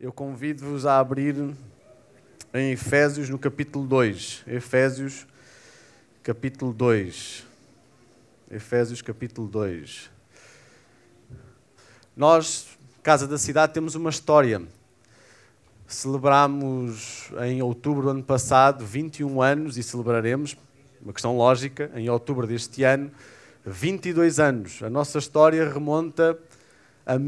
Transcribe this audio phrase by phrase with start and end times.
[0.00, 1.36] eu convido-vos a abrir
[2.52, 4.42] em Efésios no capítulo 2.
[4.46, 5.26] Efésios
[6.22, 7.44] capítulo 2.
[8.50, 10.10] Efésios capítulo 2.
[12.16, 14.62] Nós, Casa da Cidade, temos uma história.
[15.86, 20.56] Celebramos em outubro do ano passado 21 anos e celebraremos,
[21.00, 23.10] uma questão lógica, em outubro deste ano,
[23.64, 24.82] 22 anos.
[24.82, 26.38] A nossa história remonta
[27.06, 27.18] a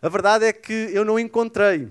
[0.03, 1.87] A verdade é que eu não encontrei.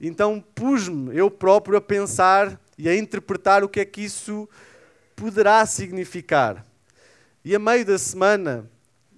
[0.00, 4.48] Então pus-me eu próprio a pensar e a interpretar o que é que isso
[5.14, 6.64] poderá significar.
[7.44, 8.64] E a meio da semana,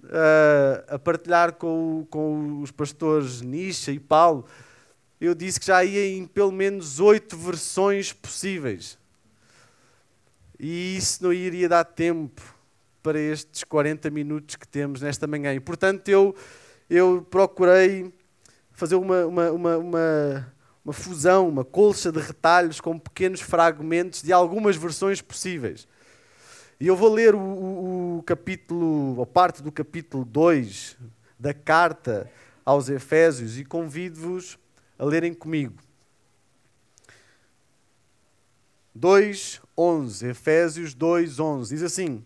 [0.03, 4.45] uh, a partilhar com, com os pastores Nisha e Paulo,
[5.21, 8.97] eu disse que já ia em pelo menos oito versões possíveis.
[10.59, 12.41] E isso não iria dar tempo
[13.01, 15.53] para estes 40 minutos que temos nesta manhã.
[15.53, 16.35] E, portanto, eu,
[16.89, 18.11] eu procurei
[18.71, 24.33] fazer uma, uma, uma, uma, uma fusão, uma colcha de retalhos com pequenos fragmentos de
[24.33, 25.87] algumas versões possíveis.
[26.79, 30.97] E eu vou ler o, o, o capítulo, ou parte do capítulo 2
[31.37, 32.31] da carta
[32.65, 34.57] aos Efésios e convido-vos
[34.97, 35.75] a lerem comigo.
[38.95, 42.23] 2, 11, Efésios 2, 11, diz assim: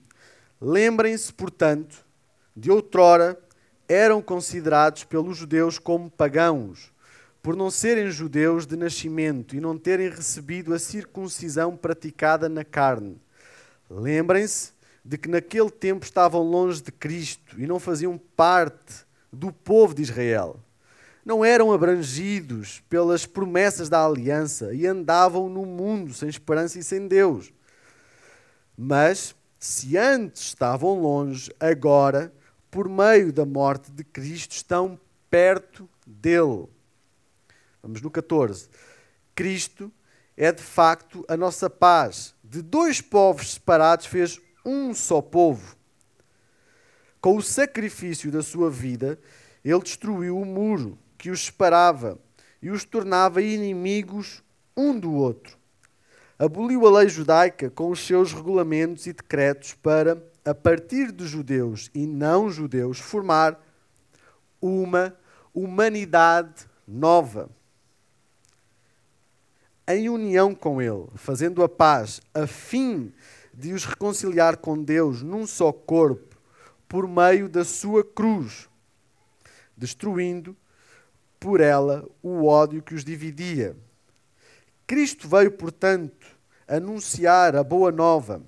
[0.59, 2.05] Lembrem-se, portanto,
[2.55, 3.35] de outrora
[3.93, 6.91] eram considerados pelos judeus como pagãos,
[7.41, 13.21] por não serem judeus de nascimento e não terem recebido a circuncisão praticada na carne.
[13.89, 14.71] Lembrem-se
[15.03, 20.01] de que naquele tempo estavam longe de Cristo e não faziam parte do povo de
[20.01, 20.59] Israel
[21.25, 27.07] não eram abrangidos pelas promessas da aliança e andavam no mundo sem esperança e sem
[27.07, 27.51] Deus.
[28.77, 32.33] Mas, se antes estavam longe, agora,
[32.73, 36.67] por meio da morte de Cristo, estão perto dele.
[37.83, 38.67] Vamos no 14.
[39.35, 39.91] Cristo
[40.35, 42.33] é de facto a nossa paz.
[42.43, 45.77] De dois povos separados fez um só povo.
[47.21, 49.19] Com o sacrifício da sua vida,
[49.63, 52.17] ele destruiu o muro que os separava
[52.59, 54.41] e os tornava inimigos
[54.75, 55.59] um do outro.
[56.39, 61.89] Aboliu a lei judaica com os seus regulamentos e decretos para, a partir dos judeus
[61.93, 63.59] e não judeus, formar
[64.61, 65.15] uma
[65.53, 67.49] humanidade nova.
[69.87, 73.13] Em união com Ele, fazendo a paz, a fim
[73.53, 76.37] de os reconciliar com Deus num só corpo,
[76.87, 78.69] por meio da sua cruz,
[79.75, 80.55] destruindo
[81.39, 83.75] por ela o ódio que os dividia.
[84.85, 86.27] Cristo veio, portanto,
[86.67, 88.41] anunciar a boa nova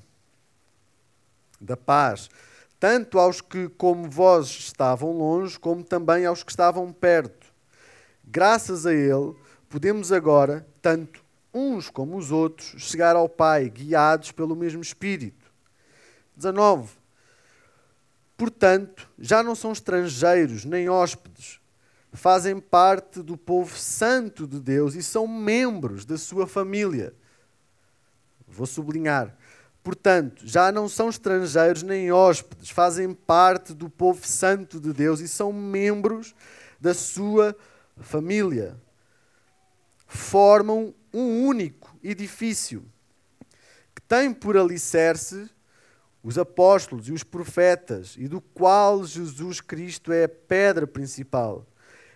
[1.66, 2.30] da paz,
[2.80, 7.48] tanto aos que, como vós, estavam longe, como também aos que estavam perto.
[8.24, 9.36] Graças a Ele,
[9.68, 11.24] podemos agora, tanto
[11.54, 15.52] uns como os outros, chegar ao Pai, guiados pelo mesmo Espírito.
[16.36, 16.92] 19.
[18.38, 21.60] Portanto, já não são estrangeiros nem hóspedes
[22.16, 27.14] fazem parte do povo santo de Deus e são membros da sua família.
[28.48, 29.36] Vou sublinhar.
[29.86, 35.28] Portanto, já não são estrangeiros nem hóspedes, fazem parte do povo santo de Deus e
[35.28, 36.34] são membros
[36.82, 37.56] da sua
[37.98, 38.82] família.
[40.08, 42.84] Formam um único edifício
[43.94, 45.48] que tem por alicerce
[46.24, 51.64] os apóstolos e os profetas e do qual Jesus Cristo é a pedra principal.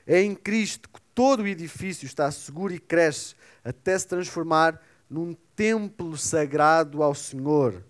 [0.07, 5.33] É em Cristo que todo o edifício está seguro e cresce até se transformar num
[5.55, 7.83] templo sagrado ao Senhor.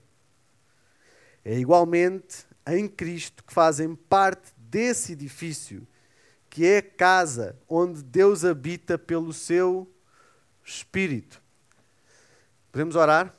[1.43, 5.87] É igualmente em Cristo que fazem parte desse edifício,
[6.49, 9.91] que é a casa onde Deus habita pelo seu
[10.63, 11.41] Espírito.
[12.71, 13.33] Podemos orar?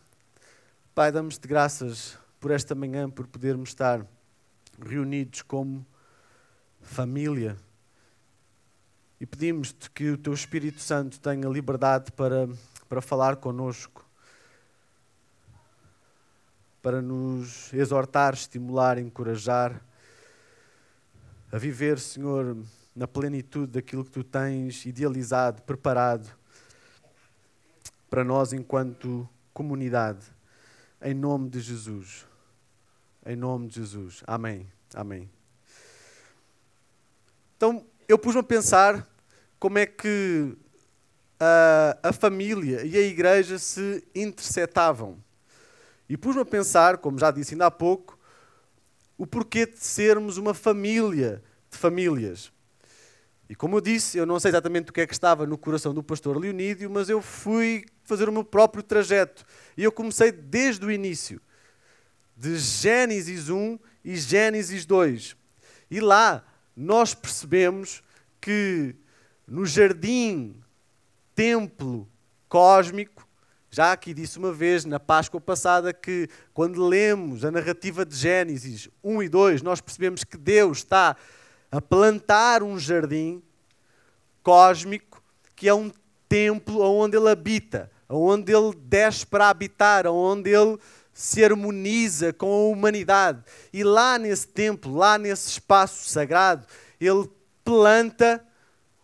[0.95, 4.05] Pai, damos-te graças por esta manhã, por podermos estar
[4.85, 5.87] reunidos como
[6.81, 7.57] família.
[9.21, 12.49] E pedimos-te que o teu Espírito Santo tenha liberdade para,
[12.91, 14.05] para falar conosco,
[16.83, 19.81] para nos exortar, estimular, encorajar
[21.53, 22.57] a viver, Senhor,
[22.95, 26.29] na plenitude daquilo que tu tens idealizado, preparado
[28.11, 30.27] para nós enquanto comunidade.
[31.01, 32.27] Em nome de Jesus.
[33.25, 34.25] Em nome de Jesus.
[34.27, 34.67] Amém.
[34.95, 35.31] Amém.
[37.57, 39.09] Então, eu pus-me a pensar
[39.61, 40.59] como é que
[41.41, 45.19] a, a família e a igreja se intersetavam.
[46.09, 48.19] E pus-me a pensar, como já disse ainda há pouco,
[49.17, 52.53] o porquê de sermos uma família de famílias.
[53.49, 55.95] E como eu disse, eu não sei exatamente o que é que estava no coração
[55.95, 59.45] do pastor Leonídio, mas eu fui fazer o meu próprio trajeto.
[59.77, 61.41] E eu comecei desde o início,
[62.37, 65.37] de Gênesis 1 e Gênesis 2.
[65.91, 66.45] E lá
[66.77, 68.03] nós percebemos
[68.41, 68.95] que
[69.47, 70.55] no jardim,
[71.41, 72.07] templo
[72.51, 73.27] cósmico,
[73.71, 78.91] já aqui disse uma vez, na Páscoa passada, que quando lemos a narrativa de Gênesis
[79.03, 81.17] 1 e 2, nós percebemos que Deus está
[81.73, 83.43] a plantar um jardim
[84.43, 85.23] cósmico
[85.57, 85.91] que é um
[86.29, 90.77] templo onde ele habita, onde ele desce para habitar, onde ele
[91.15, 93.43] se harmoniza com a humanidade.
[93.73, 96.67] E lá nesse templo, lá nesse espaço sagrado,
[97.01, 97.31] ele
[97.65, 98.45] planta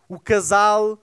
[0.07, 1.01] o casal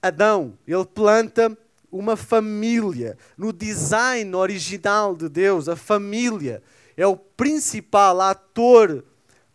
[0.00, 1.56] Adão, ele planta
[1.90, 3.16] uma família.
[3.36, 6.62] No design original de Deus, a família
[6.96, 9.04] é o principal ator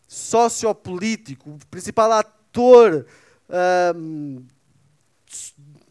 [0.08, 3.06] sociopolítico, o principal ator
[3.96, 4.44] um,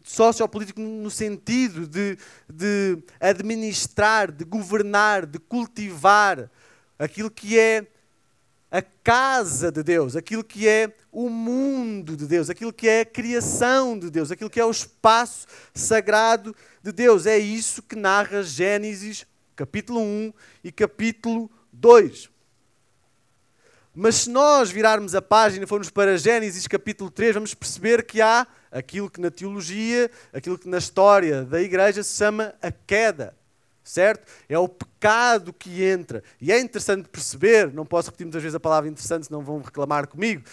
[0.03, 6.49] sociopolítico no sentido de, de administrar, de governar, de cultivar
[6.99, 7.87] aquilo que é
[8.71, 13.05] a casa de Deus, aquilo que é o mundo de Deus, aquilo que é a
[13.05, 17.25] criação de Deus, aquilo que é o espaço sagrado de Deus.
[17.25, 19.27] É isso que narra Gênesis
[19.57, 20.33] capítulo 1
[20.63, 22.29] e capítulo 2.
[23.93, 28.21] Mas se nós virarmos a página e formos para Gênesis capítulo 3, vamos perceber que
[28.21, 33.35] há aquilo que na teologia, aquilo que na história da igreja se chama a queda.
[33.91, 34.25] Certo?
[34.47, 36.23] É o pecado que entra.
[36.39, 40.07] E é interessante perceber, não posso repetir muitas vezes a palavra interessante, senão vão reclamar
[40.07, 40.43] comigo.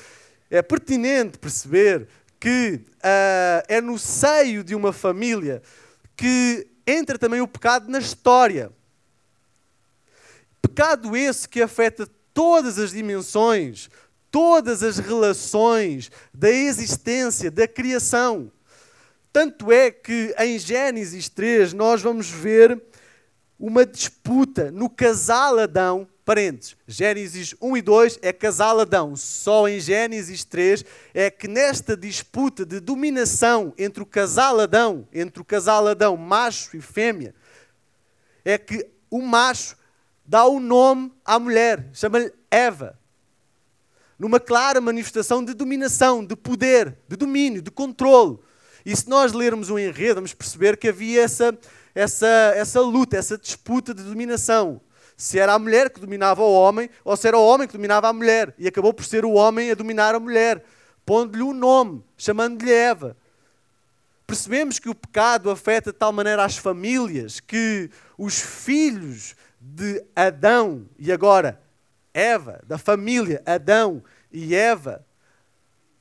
[0.50, 2.08] É pertinente perceber
[2.40, 5.62] que uh, é no seio de uma família
[6.16, 8.72] que entra também o pecado na história.
[10.60, 13.88] Pecado esse que afeta todas as dimensões,
[14.32, 18.50] todas as relações da existência, da criação.
[19.32, 22.82] Tanto é que em Gênesis 3 nós vamos ver
[23.58, 26.06] uma disputa no casal Adão.
[26.86, 29.16] Gênesis 1 e 2 é casal Adão.
[29.16, 30.84] Só em Gênesis 3
[31.14, 36.76] é que nesta disputa de dominação entre o casal Adão, entre o casal Adão, macho
[36.76, 37.34] e fêmea,
[38.44, 39.74] é que o macho
[40.24, 42.98] dá o nome à mulher, chama-lhe Eva.
[44.18, 48.38] Numa clara manifestação de dominação, de poder, de domínio, de controle.
[48.84, 51.56] E se nós lermos o enredo, vamos perceber que havia essa,
[51.94, 54.80] essa, essa luta, essa disputa de dominação.
[55.16, 58.08] Se era a mulher que dominava o homem ou se era o homem que dominava
[58.08, 58.54] a mulher.
[58.58, 60.64] E acabou por ser o homem a dominar a mulher,
[61.04, 63.16] pondo-lhe um nome, chamando-lhe Eva.
[64.26, 70.86] Percebemos que o pecado afeta de tal maneira as famílias que os filhos de Adão
[70.98, 71.60] e agora
[72.12, 75.04] Eva, da família Adão e Eva,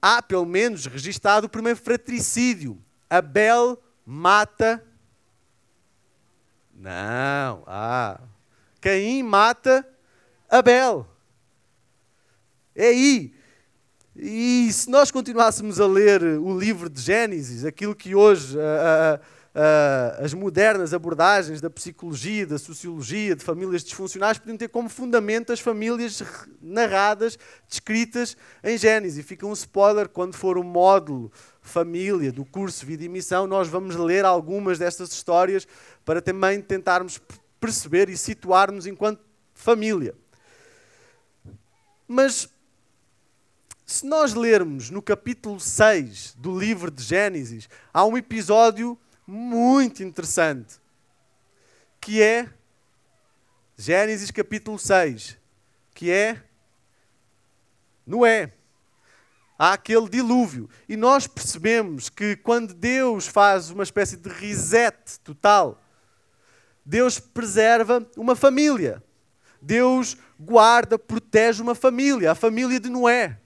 [0.01, 2.77] há pelo menos registado o primeiro fratricídio.
[3.09, 4.83] Abel mata.
[6.77, 8.19] Não, ah.
[8.79, 9.85] Caim mata
[10.47, 11.07] Abel.
[12.75, 13.33] É aí.
[14.15, 18.57] E se nós continuássemos a ler o livro de Gênesis, aquilo que hoje
[20.19, 25.59] as modernas abordagens da psicologia, da sociologia, de famílias disfuncionais, podiam ter como fundamento as
[25.59, 26.21] famílias
[26.61, 29.17] narradas, descritas em Gênesis.
[29.17, 31.31] E fica um spoiler quando for o módulo
[31.67, 35.67] família do curso Vida e Missão, nós vamos ler algumas destas histórias
[36.07, 37.19] para também tentarmos
[37.59, 39.21] perceber e situar-nos enquanto
[39.53, 40.15] família.
[42.07, 42.47] Mas
[43.85, 48.97] se nós lermos no capítulo 6 do livro de Gênesis, há um episódio
[49.27, 50.79] muito interessante,
[51.99, 52.49] que é
[53.75, 55.37] Gênesis capítulo 6,
[55.93, 56.41] que é
[58.05, 58.53] Noé.
[59.59, 60.69] Há aquele dilúvio.
[60.87, 65.83] E nós percebemos que quando Deus faz uma espécie de reset total,
[66.87, 69.03] Deus preserva uma família.
[69.61, 73.37] Deus guarda, protege uma família, a família de Noé.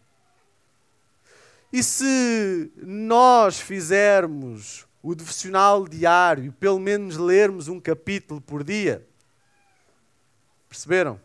[1.74, 9.08] E se nós fizermos o devocional diário, pelo menos lermos um capítulo por dia.
[10.70, 11.20] Perceberam?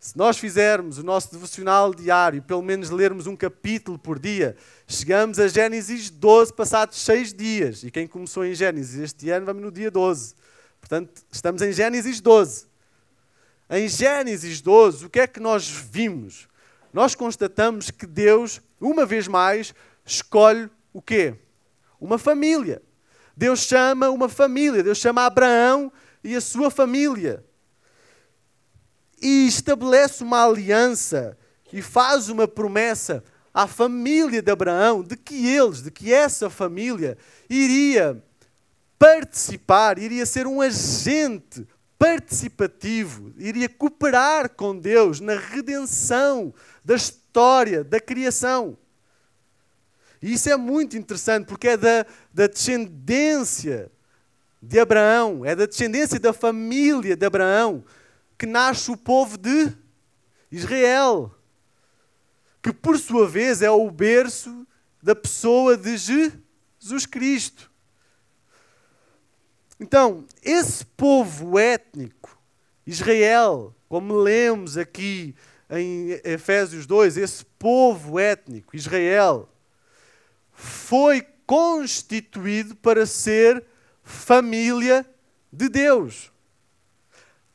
[0.00, 4.56] Se nós fizermos o nosso devocional diário, pelo menos lermos um capítulo por dia,
[4.88, 7.84] chegamos a Gênesis 12, passados seis dias.
[7.84, 10.39] E quem começou em Gênesis este ano, vamos no dia 12.
[10.80, 12.66] Portanto, estamos em Gênesis 12.
[13.68, 16.48] Em Gênesis 12, o que é que nós vimos?
[16.92, 19.72] Nós constatamos que Deus, uma vez mais,
[20.04, 21.36] escolhe o quê?
[22.00, 22.82] uma família.
[23.36, 25.92] Deus chama uma família, Deus chama Abraão
[26.24, 27.44] e a sua família.
[29.20, 31.36] E estabelece uma aliança
[31.72, 33.22] e faz uma promessa
[33.52, 37.18] à família de Abraão de que eles, de que essa família
[37.48, 38.22] iria
[39.00, 41.66] participar, iria ser um agente
[41.98, 46.52] participativo, iria cooperar com Deus na redenção
[46.84, 48.76] da história da criação.
[50.20, 53.90] E isso é muito interessante porque é da, da descendência
[54.60, 57.82] de Abraão, é da descendência da família de Abraão
[58.36, 59.72] que nasce o povo de
[60.52, 61.34] Israel,
[62.62, 64.66] que por sua vez é o berço
[65.02, 67.69] da pessoa de Jesus Cristo.
[69.80, 72.38] Então, esse povo étnico,
[72.86, 75.34] Israel, como lemos aqui
[75.70, 79.48] em Efésios 2, esse povo étnico, Israel,
[80.52, 83.64] foi constituído para ser
[84.02, 85.06] família
[85.50, 86.30] de Deus.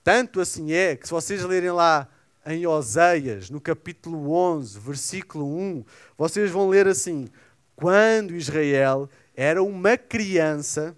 [0.03, 2.10] Tanto assim é que, se vocês lerem lá
[2.44, 5.86] em Oséias, no capítulo 11, versículo 1,
[6.17, 7.27] vocês vão ler assim:
[7.75, 10.96] Quando Israel era uma criança,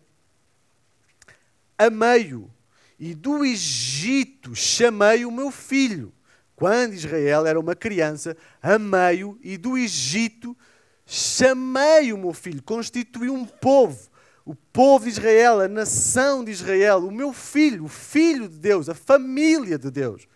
[1.77, 2.51] a meio,
[2.99, 6.11] e do Egito chamei o meu filho.
[6.55, 10.57] Quando Israel era uma criança, a meio, e do Egito
[11.05, 14.09] chamei o meu filho, constituí um povo,
[14.43, 18.89] o povo de Israel, a nação de Israel, o meu filho, o filho de Deus,
[18.89, 20.27] a família de Deus.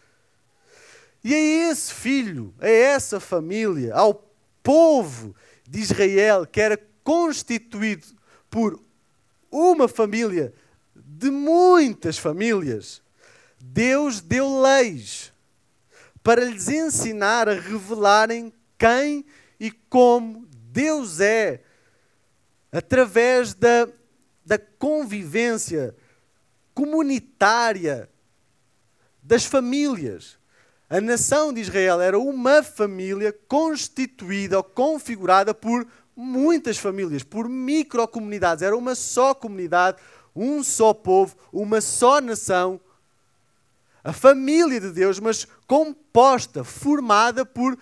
[1.24, 4.28] E é esse filho, é essa família, ao
[4.62, 5.36] povo
[5.68, 8.08] de Israel, que era constituído
[8.50, 8.80] por
[9.50, 10.54] uma família
[11.22, 13.02] de muitas famílias,
[13.60, 15.32] Deus deu leis
[16.24, 19.24] para lhes ensinar a revelarem quem
[19.60, 21.62] e como Deus é
[22.72, 23.88] através da,
[24.44, 25.96] da convivência
[26.74, 28.10] comunitária
[29.22, 30.40] das famílias.
[30.90, 38.64] A nação de Israel era uma família constituída ou configurada por muitas famílias, por microcomunidades.
[38.64, 39.98] Era uma só comunidade,
[40.36, 42.80] um só povo, uma só nação.
[44.04, 47.78] A família de Deus, mas composta, formada por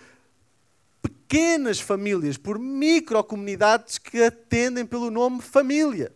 [1.01, 6.11] pequenas famílias, por microcomunidades que atendem pelo nome família.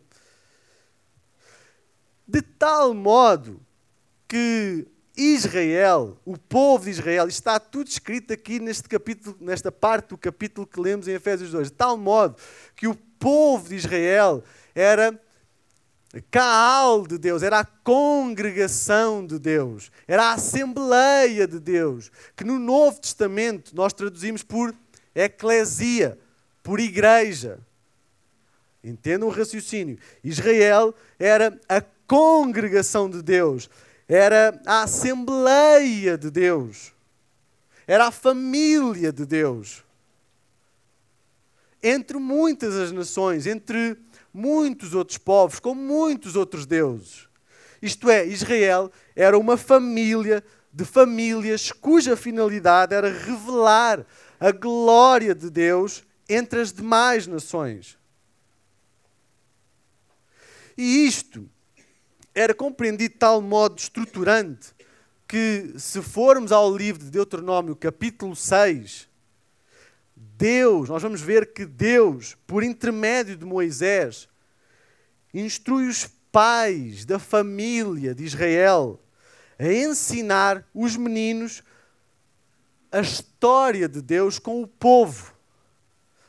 [2.28, 3.62] De tal modo
[4.28, 10.18] que Israel, o povo de Israel, está tudo escrito aqui neste capítulo, nesta parte do
[10.18, 12.36] capítulo que lemos em Efésios 2, de tal modo
[12.76, 15.22] que o povo de Israel era
[16.30, 22.60] Caal de Deus, era a congregação de Deus, era a assembleia de Deus, que no
[22.60, 24.76] Novo Testamento nós traduzimos por
[25.16, 26.20] eclesia,
[26.62, 27.60] por igreja.
[28.84, 29.98] Entendam o raciocínio.
[30.24, 33.68] Israel era a congregação de Deus,
[34.08, 36.94] era a assembleia de Deus,
[37.88, 39.84] era a família de Deus.
[41.82, 43.98] Entre muitas as nações, entre
[44.34, 47.28] muitos outros povos, com muitos outros deuses.
[47.82, 54.06] Isto é, Israel era uma família de famílias cuja finalidade era revelar
[54.40, 57.98] a glória de Deus entre as demais nações.
[60.76, 61.48] E isto
[62.34, 64.74] era compreendido de tal modo estruturante
[65.28, 69.08] que, se formos ao livro de Deuteronômio, capítulo 6,
[70.44, 74.28] Deus, nós vamos ver que Deus, por intermédio de Moisés,
[75.34, 79.00] instrui os pais da família de Israel
[79.58, 81.64] a ensinar os meninos
[82.92, 85.34] a história de Deus com o povo,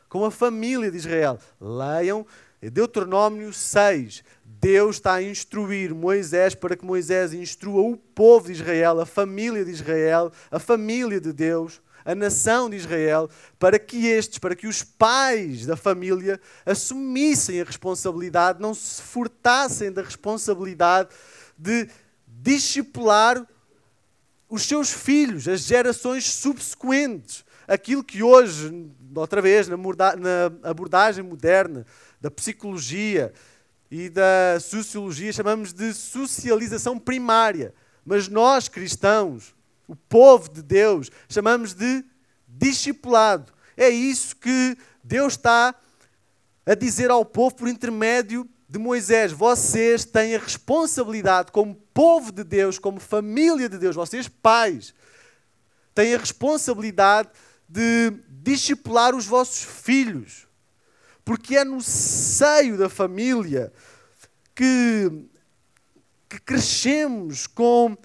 [0.09, 1.37] com a família de Israel.
[1.61, 2.25] Leiam
[2.63, 4.23] Deuteronômio 6.
[4.45, 9.65] Deus está a instruir Moisés para que Moisés instrua o povo de Israel, a família
[9.65, 14.67] de Israel, a família de Deus, a nação de Israel, para que estes, para que
[14.67, 21.09] os pais da família assumissem a responsabilidade, não se furtassem da responsabilidade
[21.57, 21.89] de
[22.27, 23.47] discipular
[24.49, 27.45] os seus filhos, as gerações subsequentes.
[27.67, 29.77] Aquilo que hoje, outra vez, na
[30.63, 31.87] abordagem moderna
[32.21, 33.33] da psicologia
[33.91, 37.73] e da sociologia, chamamos de socialização primária.
[38.05, 39.54] Mas nós, cristãos,
[39.87, 42.05] o povo de Deus, chamamos de
[42.47, 43.53] discipulado.
[43.77, 45.75] É isso que Deus está
[46.65, 52.43] a dizer ao povo por intermédio de Moisés: vocês têm a responsabilidade, como povo de
[52.45, 54.95] Deus, como família de Deus, vocês pais,
[55.95, 57.29] têm a responsabilidade
[57.69, 60.47] de discipular os vossos filhos,
[61.25, 63.73] porque é no seio da família
[64.55, 65.11] que,
[66.29, 67.97] que crescemos com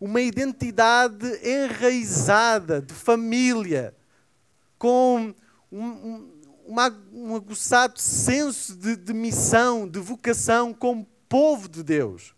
[0.00, 3.94] uma identidade enraizada de família,
[4.78, 5.34] com
[5.70, 6.38] um, um
[6.68, 12.34] um aguçado senso de, de missão, de vocação como povo de Deus.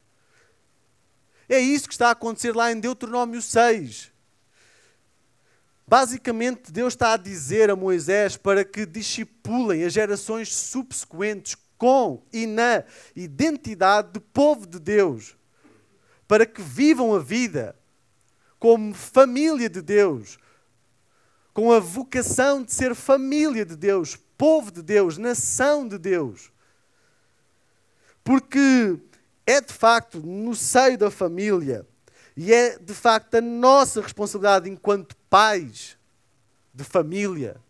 [1.48, 4.12] É isso que está a acontecer lá em Deuteronômio 6.
[5.84, 12.46] Basicamente, Deus está a dizer a Moisés para que discipulem as gerações subsequentes com e
[12.46, 12.84] na
[13.16, 15.36] identidade de povo de Deus,
[16.30, 17.74] para que vivam a vida
[18.56, 20.38] como família de Deus,
[21.52, 26.52] com a vocação de ser família de Deus, povo de Deus, nação de Deus.
[28.22, 28.96] Porque
[29.44, 31.84] é de facto no seio da família
[32.36, 35.98] e é de facto a nossa responsabilidade enquanto pais
[36.72, 37.60] de família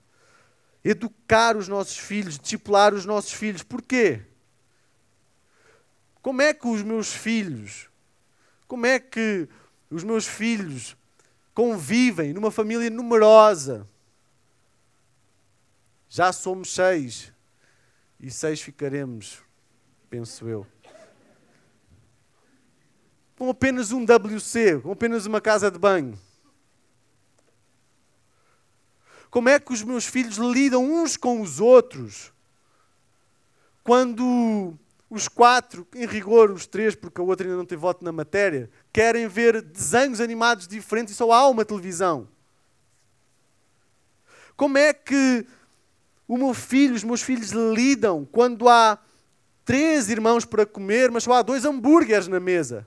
[0.84, 3.62] educar os nossos filhos, discipular os nossos filhos.
[3.62, 4.20] Porquê?
[6.20, 7.89] Como é que os meus filhos,
[8.70, 9.48] como é que
[9.90, 10.96] os meus filhos
[11.52, 13.85] convivem numa família numerosa.
[16.09, 17.33] Já somos seis
[18.20, 19.42] e seis ficaremos,
[20.09, 20.64] penso eu.
[23.37, 26.16] Com apenas um WC, com apenas uma casa de banho.
[29.33, 32.33] Como é que os meus filhos lidam uns com os outros
[33.83, 34.78] quando
[35.10, 38.70] os quatro, em rigor os três, porque a outra ainda não tem voto na matéria,
[38.92, 42.28] querem ver desenhos animados diferentes e só há uma televisão.
[44.56, 45.44] Como é que
[46.28, 48.98] o meu filho, os meus filhos lidam quando há
[49.64, 52.86] três irmãos para comer, mas só há dois hambúrgueres na mesa?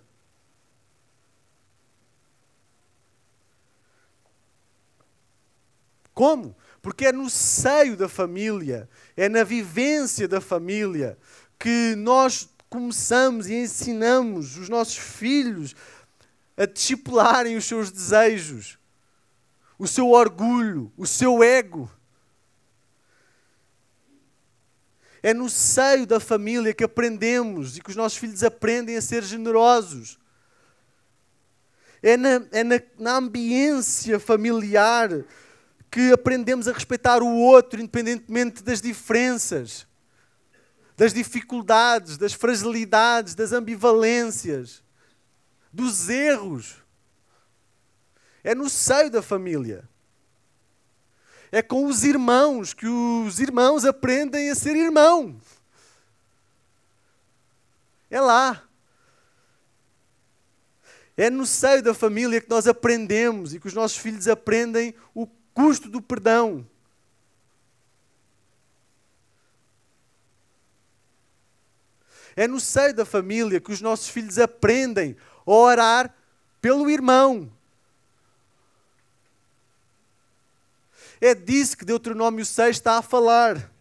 [6.14, 6.56] Como?
[6.82, 11.18] Porque é no seio da família, é na vivência da família,
[11.60, 15.76] que nós começamos e ensinamos os nossos filhos
[16.58, 18.80] a discipularem os seus desejos,
[19.78, 21.88] o seu orgulho, o seu ego.
[25.22, 29.24] É no seio da família que aprendemos e que os nossos filhos aprendem a ser
[29.24, 30.20] generosos.
[32.02, 35.10] É na, é na, na ambiência familiar
[35.92, 39.88] que aprendemos a respeitar o outro, independentemente das diferenças
[40.96, 44.84] das dificuldades, das fragilidades, das ambivalências,
[45.72, 46.76] dos erros.
[48.44, 49.88] É no seio da família.
[51.52, 55.40] É com os irmãos que os irmãos aprendem a ser irmão.
[58.10, 58.64] É lá.
[61.16, 65.28] É no seio da família que nós aprendemos e que os nossos filhos aprendem o
[65.54, 66.68] custo do perdão.
[72.36, 75.16] É no seio da família que os nossos filhos aprendem
[75.46, 76.16] a orar
[76.62, 77.52] pelo irmão.
[81.20, 83.72] É disso que Deuteronômio 6 está a falar.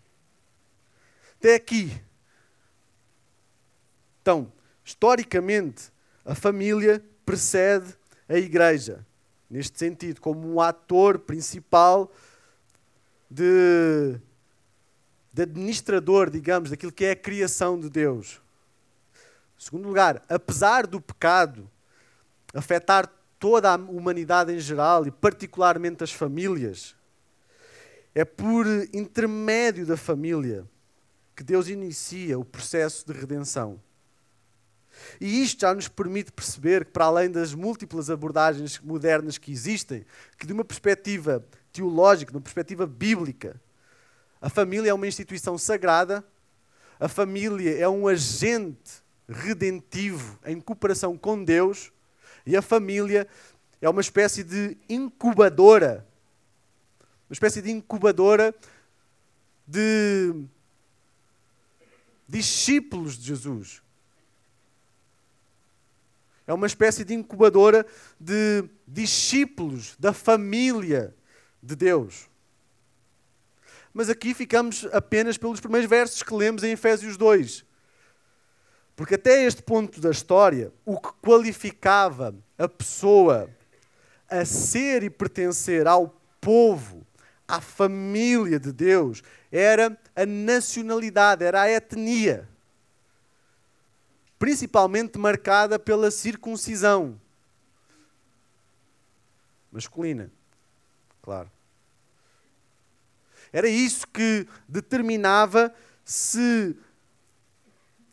[1.39, 2.01] Até aqui.
[4.21, 4.53] Então,
[4.85, 5.91] historicamente,
[6.25, 7.97] a família precede
[8.29, 9.05] a igreja.
[9.51, 12.13] Neste sentido, como um ator principal
[13.29, 14.21] de,
[15.33, 18.41] de administrador, digamos, daquilo que é a criação de Deus.
[19.59, 21.71] segundo lugar, apesar do pecado
[22.53, 26.95] afetar toda a humanidade em geral e particularmente as famílias,
[28.15, 30.67] é por intermédio da família
[31.35, 33.81] que Deus inicia o processo de redenção.
[35.21, 40.05] E isto já nos permite perceber que, para além das múltiplas abordagens modernas que existem,
[40.39, 41.43] que de uma perspectiva
[41.73, 43.59] teológica, de uma perspectiva bíblica,
[44.43, 46.23] a família é uma instituição sagrada,
[47.01, 51.91] a família é um agente redentivo em cooperação com Deus,
[52.45, 53.27] e a família
[53.81, 56.07] é uma espécie de incubadora
[57.33, 58.55] uma espécie de incubadora
[59.67, 60.35] de
[62.29, 63.81] discípulos de Jesus.
[66.47, 67.87] É uma espécie de incubadora
[68.21, 71.17] de discípulos da família
[71.63, 72.29] de Deus.
[73.93, 77.65] Mas aqui ficamos apenas pelos primeiros versos que lemos em Efésios 2.
[78.97, 83.51] Porque até este ponto da história, o que qualificava a pessoa
[84.29, 87.07] a ser e pertencer ao povo
[87.47, 92.49] à família de Deus era a nacionalidade, era a etnia.
[94.39, 97.21] Principalmente marcada pela circuncisão
[99.71, 100.31] masculina,
[101.23, 101.51] claro.
[103.53, 106.77] Era isso que determinava se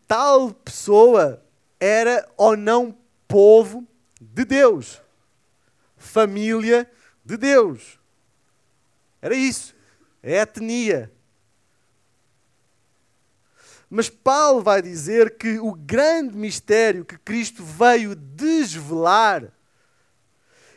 [0.07, 1.43] tal pessoa
[1.79, 2.97] era ou não
[3.27, 3.87] povo
[4.19, 5.01] de Deus,
[5.95, 6.89] família
[7.23, 7.99] de Deus.
[9.21, 9.75] Era isso.
[10.21, 11.11] É etnia.
[13.89, 19.51] Mas Paulo vai dizer que o grande mistério que Cristo veio desvelar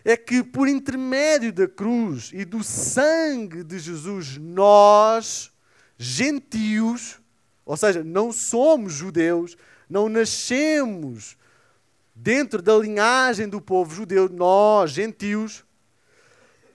[0.04, 5.52] é que, por intermédio da cruz e do sangue de Jesus, nós,
[5.96, 7.20] gentios,
[7.64, 9.56] ou seja, não somos judeus,
[9.88, 11.36] não nascemos
[12.14, 15.64] dentro da linhagem do povo judeu, nós, gentios,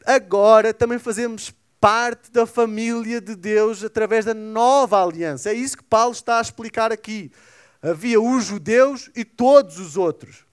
[0.06, 5.52] agora também fazemos parte da família de Deus através da nova aliança.
[5.52, 7.32] É isso que Paulo está a explicar aqui.
[7.82, 10.47] Havia os judeus e todos os outros,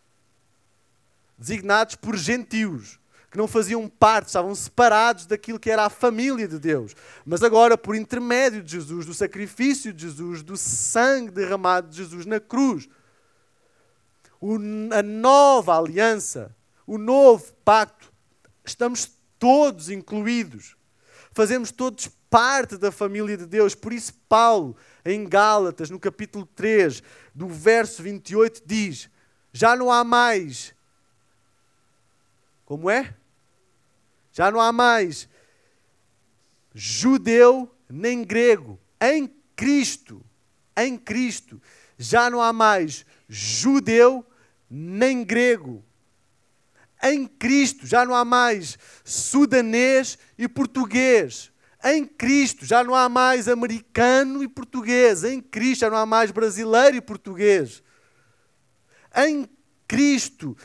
[1.39, 2.99] designados por gentios,
[3.31, 6.95] que não faziam parte, estavam separados daquilo que era a família de Deus.
[7.27, 12.27] Mas agora, por intermédio de Jesus, do sacrifício de Jesus, do sangue derramado de Jesus
[12.27, 12.89] na cruz,
[14.93, 16.55] a nova aliança,
[16.87, 18.13] o novo pacto,
[18.65, 20.77] estamos todos incluídos.
[21.33, 23.75] Fazemos todos parte da família de Deus.
[23.75, 27.03] Por isso, Paulo, em Gálatas, no capítulo 3,
[27.35, 29.09] do verso 28, diz:
[29.53, 30.74] Já não há mais.
[32.65, 33.15] Como é?
[34.33, 35.29] Já não há mais
[36.75, 38.79] judeu nem grego.
[39.01, 40.25] Em Cristo,
[40.77, 41.61] em Cristo,
[41.99, 44.27] já não há mais judeu
[44.69, 45.85] nem grego
[47.05, 51.53] em Cristo já não há mais sudanês e português.
[51.85, 55.23] Em Cristo já não há mais americano e português.
[55.23, 57.83] Em Cristo já não há mais brasileiro e português.
[59.15, 59.47] Em
[59.87, 60.57] Cristo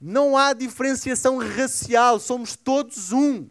[0.00, 3.48] não há diferenciação racial, somos todos um.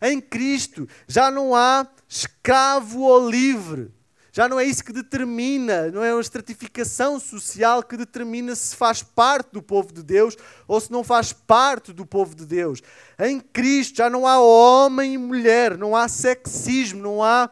[0.00, 3.92] Em Cristo já não há escravo ou livre.
[4.30, 9.02] Já não é isso que determina, não é uma estratificação social que determina se faz
[9.02, 10.36] parte do povo de Deus
[10.68, 12.80] ou se não faz parte do povo de Deus.
[13.18, 17.50] Em Cristo já não há homem e mulher, não há sexismo, não há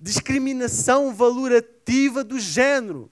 [0.00, 3.08] discriminação valorativa do género.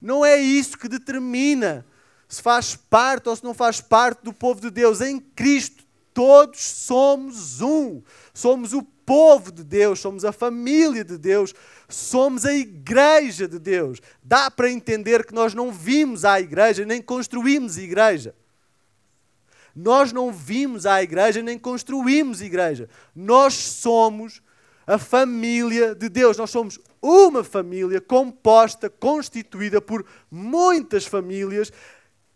[0.00, 1.84] Não é isso que determina
[2.30, 5.00] se faz parte ou se não faz parte do povo de Deus.
[5.00, 8.00] Em Cristo todos somos um.
[8.32, 11.52] Somos o povo de Deus, somos a família de Deus,
[11.88, 14.00] somos a igreja de Deus.
[14.22, 18.32] Dá para entender que nós não vimos à igreja nem construímos igreja.
[19.74, 22.88] Nós não vimos à igreja nem construímos igreja.
[23.14, 24.40] Nós somos
[24.86, 26.36] a família de Deus.
[26.36, 31.72] Nós somos uma família composta, constituída por muitas famílias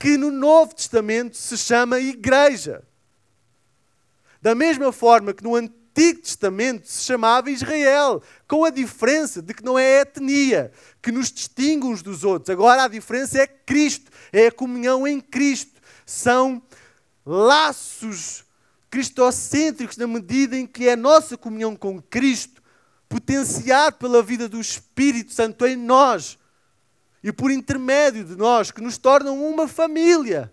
[0.04, 2.84] que no Novo Testamento se chama igreja.
[4.42, 9.64] Da mesma forma que no Antigo Testamento se chamava Israel, com a diferença de que
[9.64, 12.50] não é etnia que nos distingue uns dos outros.
[12.50, 15.80] Agora a diferença é Cristo, é a comunhão em Cristo.
[16.04, 16.62] São
[17.24, 18.44] laços
[18.90, 22.62] cristocêntricos na medida em que é a nossa comunhão com Cristo,
[23.08, 26.36] potenciado pela vida do Espírito Santo em nós
[27.24, 30.52] e por intermédio de nós, que nos tornam uma família.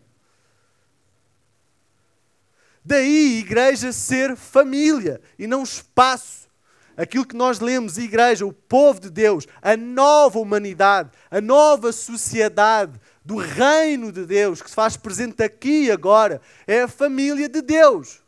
[2.84, 6.49] Daí, igreja ser família e não espaço.
[6.95, 12.99] aquilo que nós lemos, igreja, o povo de Deus, a nova humanidade, a nova sociedade
[13.25, 17.62] do reino de Deus que se faz presente aqui e agora, é a família de
[17.62, 18.20] Deus.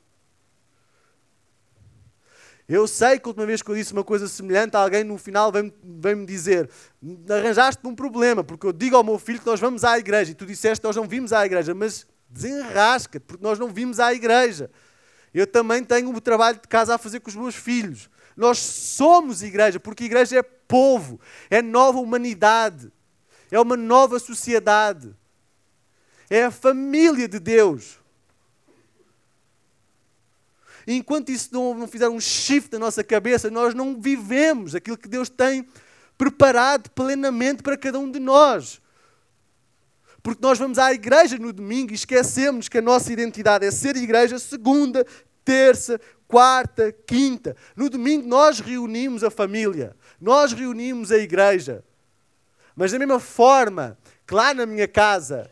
[2.73, 5.51] Eu sei que a última vez que eu disse uma coisa semelhante, alguém no final
[5.51, 6.67] vem-me vem dizer:
[7.29, 10.33] arranjaste-me um problema, porque eu digo ao meu filho que nós vamos à igreja e
[10.33, 14.12] tu disseste que nós não vimos à igreja, mas desenrasca-te, porque nós não vimos à
[14.12, 14.71] igreja.
[15.31, 18.09] Eu também tenho o trabalho de casa a fazer com os meus filhos.
[18.36, 21.19] Nós somos igreja, porque igreja é povo,
[21.51, 22.91] é nova humanidade,
[23.51, 25.15] é uma nova sociedade,
[26.27, 28.02] é a família de Deus.
[30.86, 34.98] E enquanto isso não, não fizer um shift na nossa cabeça, nós não vivemos aquilo
[34.98, 35.65] que Deus tem
[36.17, 38.82] preparado plenamente para cada um de nós.
[40.22, 43.96] Porque nós vamos à igreja no domingo e esquecemos que a nossa identidade é ser
[43.98, 45.06] igreja segunda,
[45.43, 47.56] terça, quarta, quinta.
[47.76, 51.84] No domingo nós reunimos a família, nós reunimos a igreja.
[52.76, 55.50] Mas da mesma forma que lá na minha casa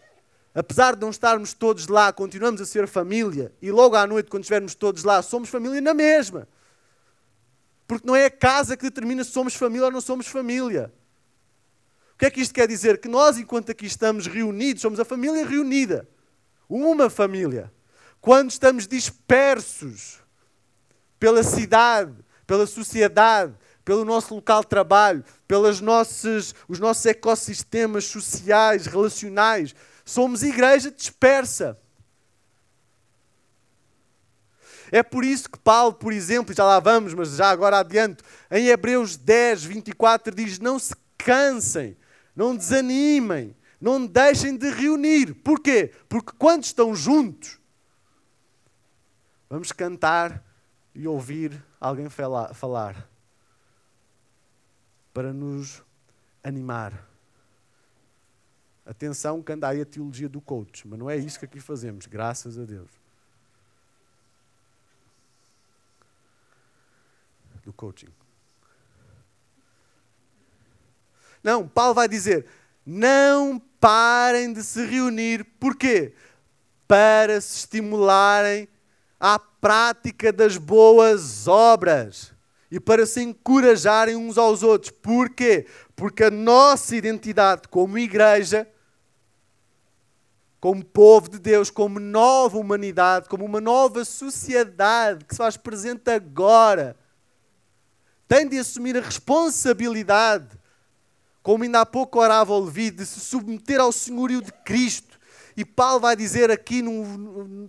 [0.53, 4.43] apesar de não estarmos todos lá, continuamos a ser família, e logo à noite, quando
[4.43, 6.47] estivermos todos lá, somos família na mesma.
[7.87, 10.93] Porque não é a casa que determina se somos família ou não somos família.
[12.13, 12.99] O que é que isto quer dizer?
[12.99, 16.07] Que nós, enquanto aqui estamos reunidos, somos a família reunida.
[16.69, 17.71] Uma família.
[18.21, 20.19] Quando estamos dispersos
[21.19, 22.13] pela cidade,
[22.45, 29.75] pela sociedade, pelo nosso local de trabalho, pelos nossos, os nossos ecossistemas sociais, relacionais,
[30.11, 31.79] Somos igreja dispersa.
[34.91, 38.21] É por isso que Paulo, por exemplo, já lá vamos, mas já agora adiante,
[38.51, 41.95] em Hebreus 10, 24 diz: Não se cansem,
[42.35, 45.33] não desanimem, não deixem de reunir.
[45.33, 45.93] Porquê?
[46.09, 47.57] Porque quando estão juntos,
[49.49, 50.43] vamos cantar
[50.93, 53.07] e ouvir alguém falar
[55.13, 55.81] para nos
[56.43, 57.10] animar.
[58.91, 62.07] Atenção que anda aí a teologia do coach, mas não é isso que aqui fazemos,
[62.07, 62.91] graças a Deus.
[67.63, 68.09] Do coaching.
[71.41, 72.45] Não, Paulo vai dizer:
[72.85, 75.45] não parem de se reunir.
[75.57, 76.13] Porquê?
[76.85, 78.67] Para se estimularem
[79.17, 82.33] à prática das boas obras
[82.69, 84.91] e para se encorajarem uns aos outros.
[84.91, 85.65] Porquê?
[85.95, 88.67] Porque a nossa identidade como igreja
[90.61, 96.07] como povo de Deus, como nova humanidade, como uma nova sociedade que se faz presente
[96.11, 96.95] agora,
[98.27, 100.47] tem de assumir a responsabilidade,
[101.41, 105.19] como ainda há pouco orava o Levi, de se submeter ao senhorio de Cristo.
[105.57, 106.83] E Paulo vai dizer aqui,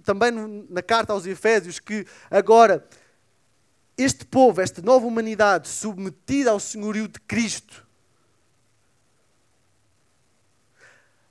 [0.04, 0.30] também
[0.68, 2.86] na carta aos Efésios, que agora
[3.96, 7.86] este povo, esta nova humanidade, submetida ao senhorio de Cristo,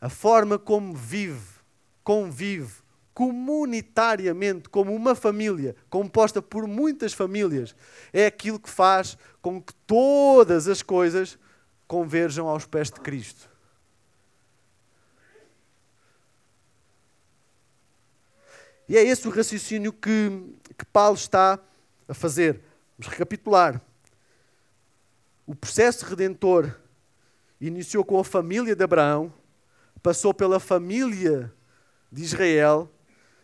[0.02, 1.62] a forma como vive,
[2.04, 2.82] convive
[3.14, 7.76] comunitariamente, como uma família, composta por muitas famílias,
[8.12, 11.38] é aquilo que faz com que todas as coisas
[11.88, 13.50] converjam aos pés de Cristo.
[18.90, 21.60] E é esse o raciocínio que, que Paulo está
[22.08, 22.60] a fazer.
[22.98, 23.80] Vamos recapitular.
[25.46, 26.76] O processo redentor
[27.60, 29.32] iniciou com a família de Abraão,
[30.02, 31.54] passou pela família
[32.12, 32.92] de Israel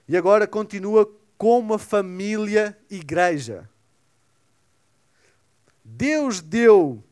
[0.07, 3.69] e agora continua como a família igreja.
[5.83, 7.03] Deus deu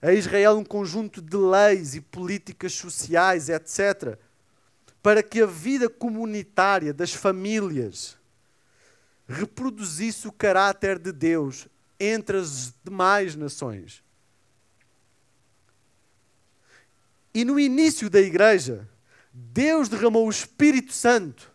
[0.00, 4.18] a Israel um conjunto de leis e políticas sociais, etc.,
[5.02, 8.16] para que a vida comunitária das famílias
[9.28, 14.02] reproduzisse o caráter de Deus entre as demais nações.
[17.36, 18.88] E no início da igreja,
[19.30, 21.52] Deus derramou o Espírito Santo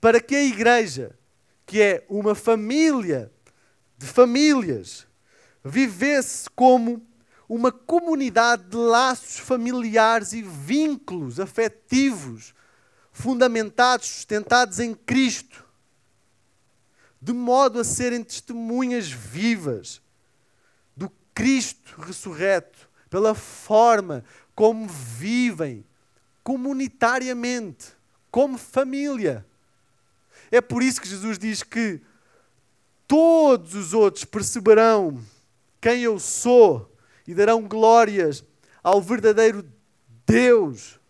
[0.00, 1.18] para que a igreja,
[1.66, 3.32] que é uma família
[3.98, 5.04] de famílias,
[5.64, 7.04] vivesse como
[7.48, 12.54] uma comunidade de laços familiares e vínculos afetivos
[13.10, 15.66] fundamentados, sustentados em Cristo,
[17.20, 20.00] de modo a serem testemunhas vivas
[20.96, 22.85] do Cristo ressurreto,
[23.16, 24.22] pela forma
[24.54, 25.82] como vivem
[26.44, 27.94] comunitariamente,
[28.30, 29.46] como família.
[30.50, 31.98] É por isso que Jesus diz que
[33.08, 35.18] todos os outros perceberão
[35.80, 36.94] quem eu sou
[37.26, 38.44] e darão glórias
[38.82, 39.66] ao verdadeiro
[40.26, 41.00] Deus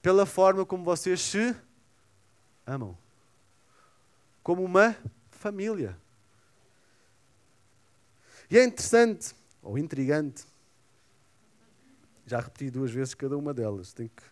[0.00, 1.54] pela forma como vocês se
[2.66, 2.96] amam.
[4.42, 4.96] Como uma
[5.32, 6.00] família.
[8.52, 10.44] E é interessante, ou intrigante,
[12.26, 14.22] já repeti duas vezes cada uma delas, tenho que,